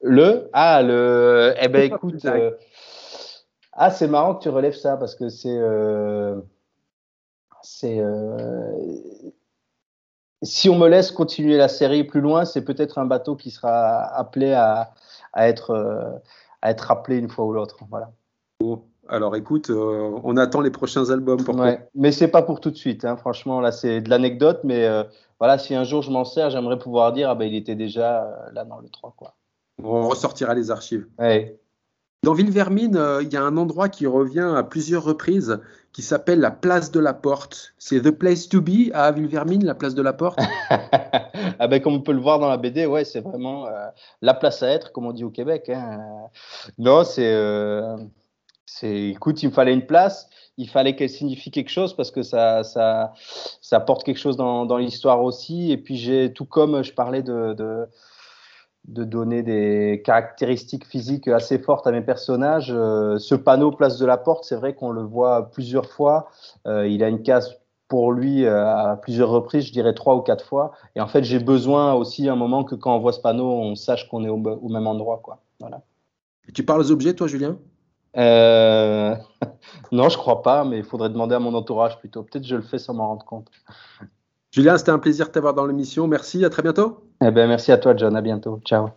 Le 0.00 0.48
Ah, 0.52 0.82
le. 0.82 1.54
Eh 1.60 1.68
ben 1.68 1.92
écoute. 1.92 2.24
Euh, 2.24 2.52
ah, 3.72 3.90
c'est 3.90 4.08
marrant 4.08 4.34
que 4.34 4.42
tu 4.42 4.48
relèves 4.48 4.76
ça 4.76 4.96
parce 4.96 5.14
que 5.14 5.28
c'est. 5.28 5.48
Euh, 5.58 6.40
c'est 7.62 8.00
si 10.42 10.68
on 10.68 10.78
me 10.78 10.88
laisse 10.88 11.10
continuer 11.10 11.56
la 11.56 11.68
série 11.68 12.04
plus 12.04 12.20
loin, 12.20 12.44
c'est 12.44 12.64
peut-être 12.64 12.98
un 12.98 13.04
bateau 13.04 13.36
qui 13.36 13.50
sera 13.50 14.04
appelé 14.16 14.52
à, 14.52 14.92
être, 15.36 15.70
euh, 15.70 16.18
à 16.62 16.70
être 16.70 16.80
rappelé 16.80 17.16
une 17.18 17.28
fois 17.28 17.44
ou 17.44 17.52
l'autre. 17.52 17.78
Voilà. 17.90 18.10
Alors 19.10 19.34
écoute, 19.34 19.70
euh, 19.70 20.20
on 20.22 20.36
attend 20.36 20.60
les 20.60 20.70
prochains 20.70 21.10
albums. 21.10 21.42
Pour 21.42 21.56
ouais. 21.56 21.84
Mais 21.96 22.12
c'est 22.12 22.28
pas 22.28 22.42
pour 22.42 22.60
tout 22.60 22.70
de 22.70 22.76
suite. 22.76 23.04
Hein. 23.04 23.16
Franchement, 23.16 23.60
là, 23.60 23.72
c'est 23.72 24.00
de 24.00 24.08
l'anecdote. 24.08 24.60
Mais 24.62 24.86
euh, 24.86 25.02
voilà, 25.40 25.58
si 25.58 25.74
un 25.74 25.82
jour 25.82 26.02
je 26.02 26.12
m'en 26.12 26.24
sers, 26.24 26.50
j'aimerais 26.50 26.78
pouvoir 26.78 27.12
dire, 27.12 27.28
ah 27.28 27.34
ben, 27.34 27.46
il 27.46 27.56
était 27.56 27.74
déjà 27.74 28.22
euh, 28.22 28.52
là 28.52 28.64
dans 28.64 28.78
le 28.78 28.88
3. 28.88 29.14
Quoi. 29.16 29.34
On 29.82 30.08
ressortira 30.08 30.54
les 30.54 30.70
archives. 30.70 31.08
Ouais. 31.18 31.58
Dans 32.22 32.34
Villevermine, 32.34 33.02
il 33.22 33.32
y 33.32 33.36
a 33.36 33.42
un 33.42 33.56
endroit 33.56 33.88
qui 33.88 34.06
revient 34.06 34.52
à 34.54 34.62
plusieurs 34.62 35.02
reprises 35.02 35.58
qui 35.92 36.02
s'appelle 36.02 36.38
la 36.38 36.50
place 36.50 36.92
de 36.92 37.00
la 37.00 37.14
Porte. 37.14 37.72
C'est 37.78 38.02
The 38.02 38.10
Place 38.10 38.48
to 38.48 38.60
Be 38.60 38.92
à 38.92 39.10
Villevermine, 39.10 39.64
la 39.64 39.74
place 39.74 39.94
de 39.94 40.02
la 40.02 40.12
Porte. 40.12 40.38
ah 40.70 41.66
ben, 41.66 41.80
comme 41.80 41.94
on 41.94 42.00
peut 42.00 42.12
le 42.12 42.20
voir 42.20 42.38
dans 42.38 42.50
la 42.50 42.58
BD, 42.58 42.84
ouais, 42.84 43.04
c'est 43.04 43.20
vraiment 43.20 43.66
la 44.20 44.34
place 44.34 44.62
à 44.62 44.68
être, 44.68 44.92
comme 44.92 45.06
on 45.06 45.12
dit 45.12 45.24
au 45.24 45.30
Québec. 45.30 45.70
Hein. 45.70 45.98
Non, 46.76 47.04
c'est, 47.04 47.32
c'est, 48.78 49.08
écoute, 49.08 49.42
il 49.42 49.48
me 49.48 49.52
fallait 49.52 49.74
une 49.74 49.86
place, 49.86 50.28
il 50.56 50.68
fallait 50.68 50.94
qu'elle 50.94 51.10
signifie 51.10 51.50
quelque 51.50 51.70
chose 51.70 51.94
parce 51.94 52.10
que 52.10 52.22
ça, 52.22 52.62
ça, 52.62 53.80
porte 53.80 54.04
quelque 54.04 54.18
chose 54.18 54.36
dans, 54.36 54.76
l'histoire 54.76 55.22
aussi. 55.22 55.72
Et 55.72 55.76
puis 55.76 55.96
j'ai, 55.96 56.32
tout 56.32 56.44
comme 56.44 56.82
je 56.82 56.92
parlais 56.92 57.22
de, 57.22 57.54
de 58.84 59.04
donner 59.04 59.42
des 59.42 60.02
caractéristiques 60.04 60.86
physiques 60.86 61.28
assez 61.28 61.58
fortes 61.58 61.86
à 61.86 61.92
mes 61.92 62.00
personnages. 62.00 62.72
Euh, 62.74 63.18
ce 63.18 63.34
panneau 63.34 63.70
place 63.70 63.98
de 63.98 64.06
la 64.06 64.16
porte, 64.16 64.44
c'est 64.44 64.56
vrai 64.56 64.74
qu'on 64.74 64.90
le 64.90 65.02
voit 65.02 65.50
plusieurs 65.50 65.86
fois. 65.86 66.28
Euh, 66.66 66.88
il 66.88 67.04
a 67.04 67.08
une 67.08 67.22
case 67.22 67.58
pour 67.88 68.12
lui 68.12 68.44
euh, 68.44 68.66
à 68.66 68.96
plusieurs 68.96 69.30
reprises, 69.30 69.66
je 69.66 69.72
dirais 69.72 69.94
trois 69.94 70.16
ou 70.16 70.20
quatre 70.22 70.44
fois. 70.44 70.72
Et 70.96 71.00
en 71.00 71.08
fait, 71.08 71.24
j'ai 71.24 71.40
besoin 71.40 71.94
aussi 71.94 72.28
un 72.28 72.36
moment 72.36 72.64
que 72.64 72.74
quand 72.74 72.94
on 72.94 73.00
voit 73.00 73.12
ce 73.12 73.20
panneau, 73.20 73.50
on 73.50 73.74
sache 73.74 74.08
qu'on 74.08 74.24
est 74.24 74.28
au, 74.28 74.36
au, 74.36 74.68
même 74.68 74.86
endroit. 74.86 75.20
Quoi. 75.22 75.40
Voilà. 75.58 75.82
Tu 76.54 76.64
parles 76.64 76.80
aux 76.80 76.90
objets, 76.90 77.14
toi, 77.14 77.26
Julien? 77.26 77.58
Euh... 78.16 79.14
Non, 79.92 80.08
je 80.08 80.16
crois 80.16 80.42
pas, 80.42 80.64
mais 80.64 80.78
il 80.78 80.84
faudrait 80.84 81.10
demander 81.10 81.34
à 81.34 81.40
mon 81.40 81.54
entourage 81.54 81.98
plutôt. 81.98 82.22
Peut-être 82.22 82.44
je 82.44 82.56
le 82.56 82.62
fais 82.62 82.78
sans 82.78 82.94
m'en 82.94 83.08
rendre 83.08 83.24
compte. 83.24 83.48
Julien, 84.52 84.78
c'était 84.78 84.90
un 84.90 84.98
plaisir 84.98 85.26
de 85.26 85.32
t'avoir 85.32 85.54
dans 85.54 85.66
l'émission. 85.66 86.06
Merci, 86.06 86.44
à 86.44 86.50
très 86.50 86.62
bientôt. 86.62 87.04
Eh 87.24 87.30
ben, 87.30 87.48
merci 87.48 87.72
à 87.72 87.78
toi, 87.78 87.94
John. 87.96 88.16
À 88.16 88.20
bientôt. 88.20 88.60
Ciao. 88.64 88.90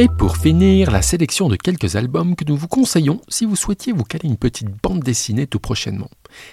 Et 0.00 0.08
pour 0.08 0.38
finir, 0.38 0.90
la 0.90 1.02
sélection 1.02 1.50
de 1.50 1.56
quelques 1.56 1.94
albums 1.94 2.34
que 2.34 2.46
nous 2.46 2.56
vous 2.56 2.68
conseillons 2.68 3.20
si 3.28 3.44
vous 3.44 3.54
souhaitiez 3.54 3.92
vous 3.92 4.02
caler 4.02 4.30
une 4.30 4.38
petite 4.38 4.70
bande 4.82 5.00
dessinée 5.00 5.46
tout 5.46 5.60
prochainement. 5.60 6.08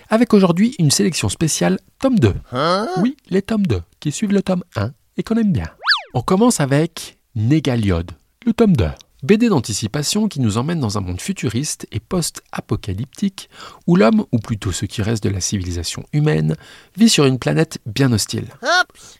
Avec 0.10 0.34
aujourd'hui 0.34 0.76
une 0.80 0.92
sélection 0.92 1.30
spéciale 1.30 1.80
tome 2.00 2.20
2. 2.20 2.34
Hein? 2.52 2.90
Oui, 3.02 3.16
les 3.30 3.42
tomes 3.42 3.66
2 3.66 3.82
qui 4.02 4.12
suivent 4.12 4.34
le 4.34 4.42
tome 4.42 4.66
1 4.76 4.92
et 5.16 5.24
qu'on 5.24 5.36
aime 5.36 5.54
bien. 5.54 5.70
On 6.14 6.20
commence 6.20 6.60
avec 6.60 7.20
Négaliode, 7.36 8.12
le 8.46 8.52
tome 8.52 8.76
2. 8.76 8.86
BD 9.28 9.50
d'anticipation 9.50 10.30
qui 10.30 10.40
nous 10.40 10.58
emmène 10.58 10.80
dans 10.80 10.98
un 10.98 11.02
monde 11.02 11.20
futuriste 11.20 11.86
et 11.92 12.00
post-apocalyptique 12.00 13.50
où 13.86 13.98
l'homme, 13.98 14.24
ou 14.32 14.40
plutôt 14.40 14.72
ce 14.72 14.86
qui 14.86 15.02
reste 15.02 15.22
de 15.22 15.28
la 15.30 15.42
civilisation 15.42 16.06
humaine, 16.14 16.56
vit 16.96 17.10
sur 17.10 17.26
une 17.26 17.38
planète 17.38 17.80
bien 17.86 18.14
hostile. 18.14 18.48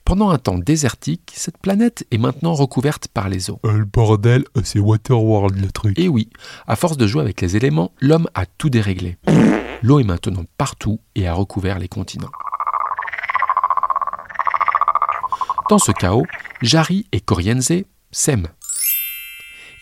Pendant 0.06 0.30
un 0.30 0.38
temps 0.38 0.58
désertique, 0.58 1.34
cette 1.36 1.58
planète 1.58 2.08
est 2.12 2.20
maintenant 2.20 2.54
recouverte 2.54 3.10
par 3.10 3.28
les 3.28 3.50
eaux. 3.50 3.60
Euh, 3.66 3.80
le 3.80 3.84
bordel, 3.84 4.46
euh, 4.56 4.62
c'est 4.64 4.80
Waterworld 4.80 5.60
le 5.60 5.72
truc. 5.74 6.00
Et 6.00 6.08
oui, 6.08 6.30
à 6.68 6.78
force 6.78 6.96
de 6.96 7.06
jouer 7.06 7.22
avec 7.22 7.42
les 7.42 7.58
éléments, 7.58 7.92
l'homme 8.00 8.30
a 8.34 8.46
tout 8.46 8.70
déréglé. 8.70 9.18
L'eau 9.84 10.00
est 10.00 10.06
maintenant 10.06 10.46
partout 10.58 11.02
et 11.16 11.28
a 11.28 11.34
recouvert 11.34 11.80
les 11.80 11.90
continents. 11.90 12.32
Dans 15.70 15.80
ce 15.80 15.92
chaos, 15.92 16.26
Jari 16.62 17.08
et 17.12 17.20
Corienze 17.20 17.84
s'aiment. 18.10 18.48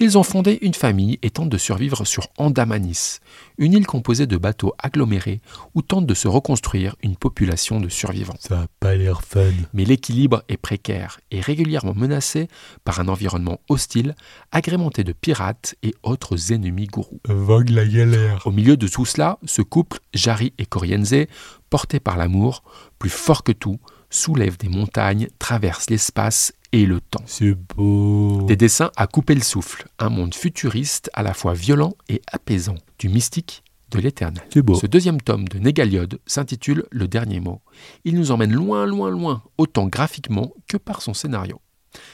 Ils 0.01 0.17
ont 0.17 0.23
fondé 0.23 0.59
une 0.61 0.73
famille 0.73 1.19
et 1.21 1.29
tentent 1.29 1.49
de 1.49 1.57
survivre 1.57 2.03
sur 2.03 2.27
Andamanis, 2.37 3.19
une 3.57 3.71
île 3.71 3.87
composée 3.87 4.27
de 4.27 4.35
bateaux 4.35 4.73
agglomérés 4.77 5.39
où 5.73 5.81
tente 5.81 6.05
de 6.05 6.13
se 6.13 6.27
reconstruire 6.27 6.97
une 7.01 7.15
population 7.15 7.79
de 7.79 7.87
survivants. 7.87 8.35
Ça 8.39 8.63
a 8.63 8.67
pas 8.81 8.95
l'air 8.95 9.21
fun. 9.21 9.53
Mais 9.73 9.85
l'équilibre 9.85 10.43
est 10.49 10.57
précaire 10.57 11.21
et 11.31 11.39
régulièrement 11.39 11.93
menacé 11.95 12.49
par 12.83 12.99
un 12.99 13.07
environnement 13.07 13.61
hostile, 13.69 14.15
agrémenté 14.51 15.05
de 15.05 15.13
pirates 15.13 15.75
et 15.81 15.95
autres 16.03 16.51
ennemis 16.51 16.87
gourous. 16.87 17.21
Vogue 17.29 17.69
la 17.69 17.85
galère. 17.85 18.45
Au 18.45 18.51
milieu 18.51 18.75
de 18.75 18.89
tout 18.89 19.05
cela, 19.05 19.39
ce 19.45 19.61
couple, 19.61 19.99
Jari 20.13 20.51
et 20.57 20.65
Corienze, 20.65 21.25
porté 21.69 22.01
par 22.01 22.17
l'amour, 22.17 22.63
plus 22.99 23.09
fort 23.09 23.43
que 23.43 23.53
tout, 23.53 23.79
soulève 24.09 24.57
des 24.57 24.69
montagnes, 24.69 25.29
traverse 25.39 25.89
l'espace 25.89 26.53
et 26.75 26.85
le 26.85 26.99
temps. 26.99 27.23
C'est 27.25 27.53
beau. 27.53 28.41
Des 28.47 28.57
dessins 28.57 28.91
à 28.97 29.07
couper 29.07 29.33
le 29.33 29.41
souffle, 29.41 29.87
un 29.97 30.09
monde 30.09 30.35
futuriste 30.35 31.09
à 31.13 31.23
la 31.23 31.33
fois 31.33 31.53
violent 31.53 31.95
et 32.09 32.21
apaisant, 32.27 32.75
du 32.99 33.07
mystique 33.07 33.63
de 33.91 33.99
l'éternel. 33.99 34.43
C'est 34.53 34.61
beau. 34.61 34.75
Ce 34.75 34.85
deuxième 34.85 35.21
tome 35.21 35.47
de 35.47 35.57
Négaliode 35.57 36.19
s'intitule 36.25 36.85
Le 36.91 37.07
dernier 37.07 37.39
mot. 37.39 37.61
Il 38.03 38.15
nous 38.15 38.31
emmène 38.31 38.51
loin, 38.51 38.85
loin, 38.85 39.09
loin, 39.09 39.41
autant 39.57 39.87
graphiquement 39.87 40.51
que 40.67 40.75
par 40.75 41.01
son 41.01 41.13
scénario. 41.13 41.61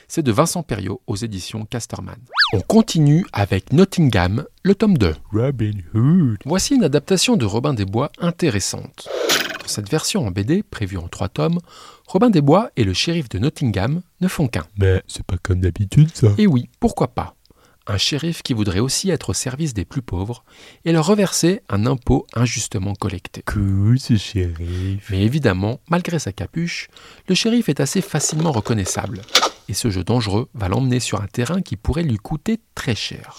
C'est 0.08 0.21
de 0.21 0.32
Vincent 0.32 0.62
Perriot 0.62 1.02
aux 1.08 1.15
éditions 1.15 1.65
Casterman. 1.65 2.19
On 2.54 2.62
continue 2.62 3.26
avec 3.34 3.74
Nottingham, 3.74 4.45
le 4.62 4.76
tome 4.76 4.95
2. 4.95 5.15
Robin 5.34 5.80
Hood. 5.95 6.38
Voici 6.45 6.76
une 6.76 6.84
adaptation 6.84 7.36
de 7.36 7.45
Robin 7.45 7.74
des 7.74 7.86
Bois 7.86 8.12
intéressante. 8.19 9.10
Dans 9.62 9.67
cette 9.67 9.89
version 9.89 10.26
en 10.26 10.32
BD, 10.32 10.63
prévue 10.63 10.97
en 10.97 11.08
trois 11.08 11.30
tomes, 11.30 11.60
Robin 12.08 12.30
des 12.30 12.41
Bois 12.41 12.71
et 12.78 12.84
le 12.84 12.93
shérif 12.93 13.30
de 13.30 13.38
Nottingham 13.39 14.02
ne 14.19 14.28
font 14.28 14.47
qu'un. 14.47 14.65
Mais 14.78 15.04
c'est 15.08 15.26
pas 15.26 15.38
comme 15.38 15.62
d'habitude 15.62 16.10
ça. 16.13 16.30
Et 16.38 16.47
oui, 16.47 16.69
pourquoi 16.80 17.10
pas? 17.10 17.36
Un 17.88 17.97
shérif 17.97 18.41
qui 18.41 18.54
voudrait 18.54 18.80
aussi 18.80 19.10
être 19.10 19.30
au 19.30 19.34
service 19.34 19.74
des 19.74 19.86
plus 19.86 20.02
pauvres 20.02 20.43
et 20.86 20.91
leur 20.91 21.06
reverser 21.06 21.62
un 21.69 21.86
impôt 21.86 22.26
injustement 22.36 22.93
collecté. 22.95 23.43
Cool 23.45 24.00
ce 24.00 24.17
shérif. 24.17 25.08
Mais 25.10 25.21
évidemment, 25.21 25.80
malgré 25.89 26.19
sa 26.19 26.32
capuche, 26.32 26.88
le 27.28 27.36
shérif 27.36 27.69
est 27.69 27.80
assez 27.80 28.02
facilement 28.02 28.52
reconnaissable. 28.52 29.21
Et 29.67 29.74
ce 29.74 29.89
jeu 29.89 30.04
dangereux 30.04 30.50
va 30.54 30.69
l'emmener 30.69 31.00
sur 31.00 31.21
un 31.21 31.28
terrain 31.28 31.62
qui 31.62 31.76
pourrait 31.76 32.04
lui 32.04 32.17
coûter 32.17 32.60
très 32.76 32.95
cher. 32.95 33.38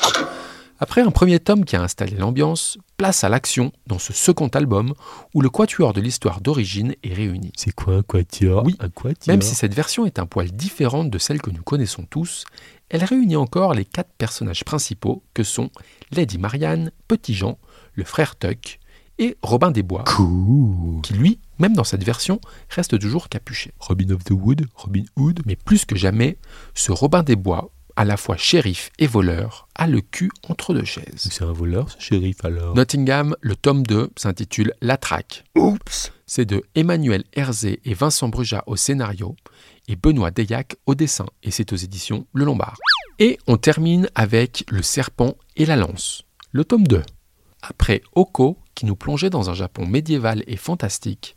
Après 0.82 1.00
un 1.00 1.12
premier 1.12 1.38
tome 1.38 1.64
qui 1.64 1.76
a 1.76 1.80
installé 1.80 2.16
l'ambiance, 2.16 2.76
place 2.96 3.22
à 3.22 3.28
l'action 3.28 3.70
dans 3.86 4.00
ce 4.00 4.12
second 4.12 4.48
album 4.48 4.94
où 5.32 5.40
le 5.40 5.48
quatuor 5.48 5.92
de 5.92 6.00
l'histoire 6.00 6.40
d'origine 6.40 6.96
est 7.04 7.14
réuni. 7.14 7.52
C'est 7.56 7.70
quoi 7.72 7.94
un 7.98 8.02
quatuor? 8.02 8.64
Oui, 8.66 8.74
un 8.80 8.88
quatuor? 8.88 9.28
Même 9.28 9.42
si 9.42 9.54
cette 9.54 9.74
version 9.74 10.06
est 10.06 10.18
un 10.18 10.26
poil 10.26 10.50
différente 10.50 11.08
de 11.08 11.18
celle 11.18 11.40
que 11.40 11.50
nous 11.50 11.62
connaissons 11.62 12.04
tous, 12.10 12.46
elle 12.88 13.04
réunit 13.04 13.36
encore 13.36 13.74
les 13.74 13.84
quatre 13.84 14.10
personnages 14.18 14.64
principaux 14.64 15.22
que 15.34 15.44
sont 15.44 15.70
Lady 16.10 16.36
Marianne, 16.36 16.90
Petit 17.06 17.34
Jean, 17.34 17.58
le 17.94 18.02
frère 18.02 18.34
Tuck 18.34 18.80
et 19.20 19.36
Robin 19.40 19.70
des 19.70 19.84
Bois, 19.84 20.02
Cool. 20.04 21.00
qui 21.02 21.12
lui, 21.12 21.38
même 21.60 21.74
dans 21.74 21.84
cette 21.84 22.02
version, 22.02 22.40
reste 22.70 22.98
toujours 22.98 23.28
capuché. 23.28 23.70
Robin 23.78 24.10
of 24.10 24.24
the 24.24 24.32
Wood, 24.32 24.66
Robin 24.74 25.04
Hood. 25.14 25.42
Mais 25.46 25.54
plus 25.54 25.84
que 25.84 25.94
jamais, 25.94 26.38
ce 26.74 26.90
Robin 26.90 27.22
des 27.22 27.36
Bois, 27.36 27.70
à 27.96 28.04
la 28.04 28.16
fois 28.16 28.36
shérif 28.36 28.90
et 28.98 29.06
voleur, 29.06 29.68
a 29.74 29.86
le 29.86 30.00
cul 30.00 30.30
entre 30.48 30.74
deux 30.74 30.84
chaises. 30.84 31.28
C'est 31.30 31.42
un 31.42 31.52
voleur 31.52 31.90
ce 31.90 32.00
shérif 32.00 32.44
alors? 32.44 32.74
Nottingham, 32.74 33.36
le 33.40 33.56
tome 33.56 33.84
2, 33.84 34.10
s'intitule 34.16 34.72
La 34.80 34.96
Traque. 34.96 35.44
Oups. 35.56 36.12
C'est 36.26 36.44
de 36.44 36.62
Emmanuel 36.74 37.24
Herzé 37.34 37.80
et 37.84 37.94
Vincent 37.94 38.28
Bruja 38.28 38.64
au 38.66 38.76
scénario 38.76 39.36
et 39.88 39.96
Benoît 39.96 40.30
Deillac 40.30 40.76
au 40.86 40.94
dessin, 40.94 41.26
et 41.42 41.50
c'est 41.50 41.72
aux 41.72 41.76
éditions 41.76 42.26
Le 42.32 42.44
Lombard. 42.44 42.78
Et 43.18 43.38
on 43.46 43.56
termine 43.56 44.08
avec 44.14 44.64
Le 44.70 44.82
Serpent 44.82 45.36
et 45.56 45.66
la 45.66 45.76
Lance, 45.76 46.22
le 46.52 46.64
tome 46.64 46.86
2. 46.86 47.02
Après 47.62 48.02
Oko, 48.14 48.58
qui 48.74 48.86
nous 48.86 48.96
plongeait 48.96 49.30
dans 49.30 49.50
un 49.50 49.54
Japon 49.54 49.86
médiéval 49.86 50.44
et 50.46 50.56
fantastique, 50.56 51.36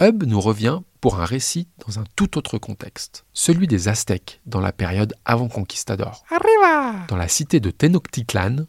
Hub 0.00 0.24
nous 0.24 0.40
revient 0.40 0.80
pour 1.00 1.20
un 1.20 1.24
récit 1.24 1.68
dans 1.86 1.98
un 1.98 2.04
tout 2.16 2.38
autre 2.38 2.56
contexte, 2.58 3.24
celui 3.34 3.66
des 3.66 3.88
Aztèques 3.88 4.40
dans 4.46 4.60
la 4.60 4.72
période 4.72 5.14
avant 5.24 5.48
Conquistador. 5.48 6.24
Dans 7.08 7.16
la 7.16 7.28
cité 7.28 7.60
de 7.60 7.70
Tenochtitlan, 7.70 8.66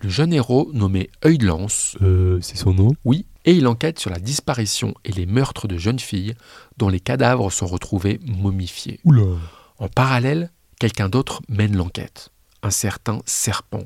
le 0.00 0.08
jeune 0.08 0.32
héros 0.32 0.70
nommé 0.72 1.10
Œil 1.24 1.38
de 1.38 1.46
Lance, 1.46 1.96
Euh, 2.00 2.38
c'est 2.40 2.56
son 2.56 2.72
nom 2.72 2.90
oui, 3.04 3.26
et 3.44 3.52
il 3.52 3.66
enquête 3.66 3.98
sur 3.98 4.10
la 4.10 4.20
disparition 4.20 4.94
et 5.04 5.12
les 5.12 5.26
meurtres 5.26 5.66
de 5.66 5.76
jeunes 5.76 5.98
filles 5.98 6.34
dont 6.78 6.88
les 6.88 7.00
cadavres 7.00 7.50
sont 7.50 7.66
retrouvés 7.66 8.20
momifiés. 8.24 9.00
Oula. 9.04 9.36
En 9.78 9.88
parallèle, 9.88 10.50
quelqu'un 10.78 11.08
d'autre 11.08 11.42
mène 11.48 11.76
l'enquête, 11.76 12.30
un 12.62 12.70
certain 12.70 13.20
serpent. 13.26 13.82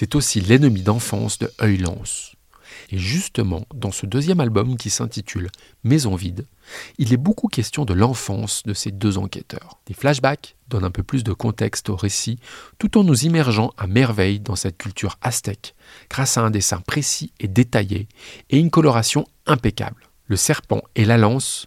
C'est 0.00 0.14
aussi 0.14 0.40
l'ennemi 0.40 0.80
d'enfance 0.80 1.38
de 1.38 1.52
Lance. 1.60 2.34
Et 2.88 2.96
justement, 2.96 3.66
dans 3.74 3.92
ce 3.92 4.06
deuxième 4.06 4.40
album 4.40 4.78
qui 4.78 4.88
s'intitule 4.88 5.50
Maison 5.84 6.14
vide, 6.14 6.46
il 6.96 7.12
est 7.12 7.18
beaucoup 7.18 7.48
question 7.48 7.84
de 7.84 7.92
l'enfance 7.92 8.62
de 8.62 8.72
ces 8.72 8.92
deux 8.92 9.18
enquêteurs. 9.18 9.78
Des 9.84 9.92
flashbacks 9.92 10.56
donnent 10.68 10.86
un 10.86 10.90
peu 10.90 11.02
plus 11.02 11.22
de 11.22 11.34
contexte 11.34 11.90
au 11.90 11.96
récit, 11.96 12.38
tout 12.78 12.96
en 12.96 13.04
nous 13.04 13.26
immergeant 13.26 13.74
à 13.76 13.86
merveille 13.86 14.40
dans 14.40 14.56
cette 14.56 14.78
culture 14.78 15.18
aztèque, 15.20 15.74
grâce 16.08 16.38
à 16.38 16.44
un 16.44 16.50
dessin 16.50 16.80
précis 16.80 17.34
et 17.38 17.46
détaillé, 17.46 18.08
et 18.48 18.58
une 18.58 18.70
coloration 18.70 19.26
impeccable. 19.44 20.08
Le 20.28 20.36
serpent 20.36 20.80
et 20.96 21.04
la 21.04 21.18
lance, 21.18 21.66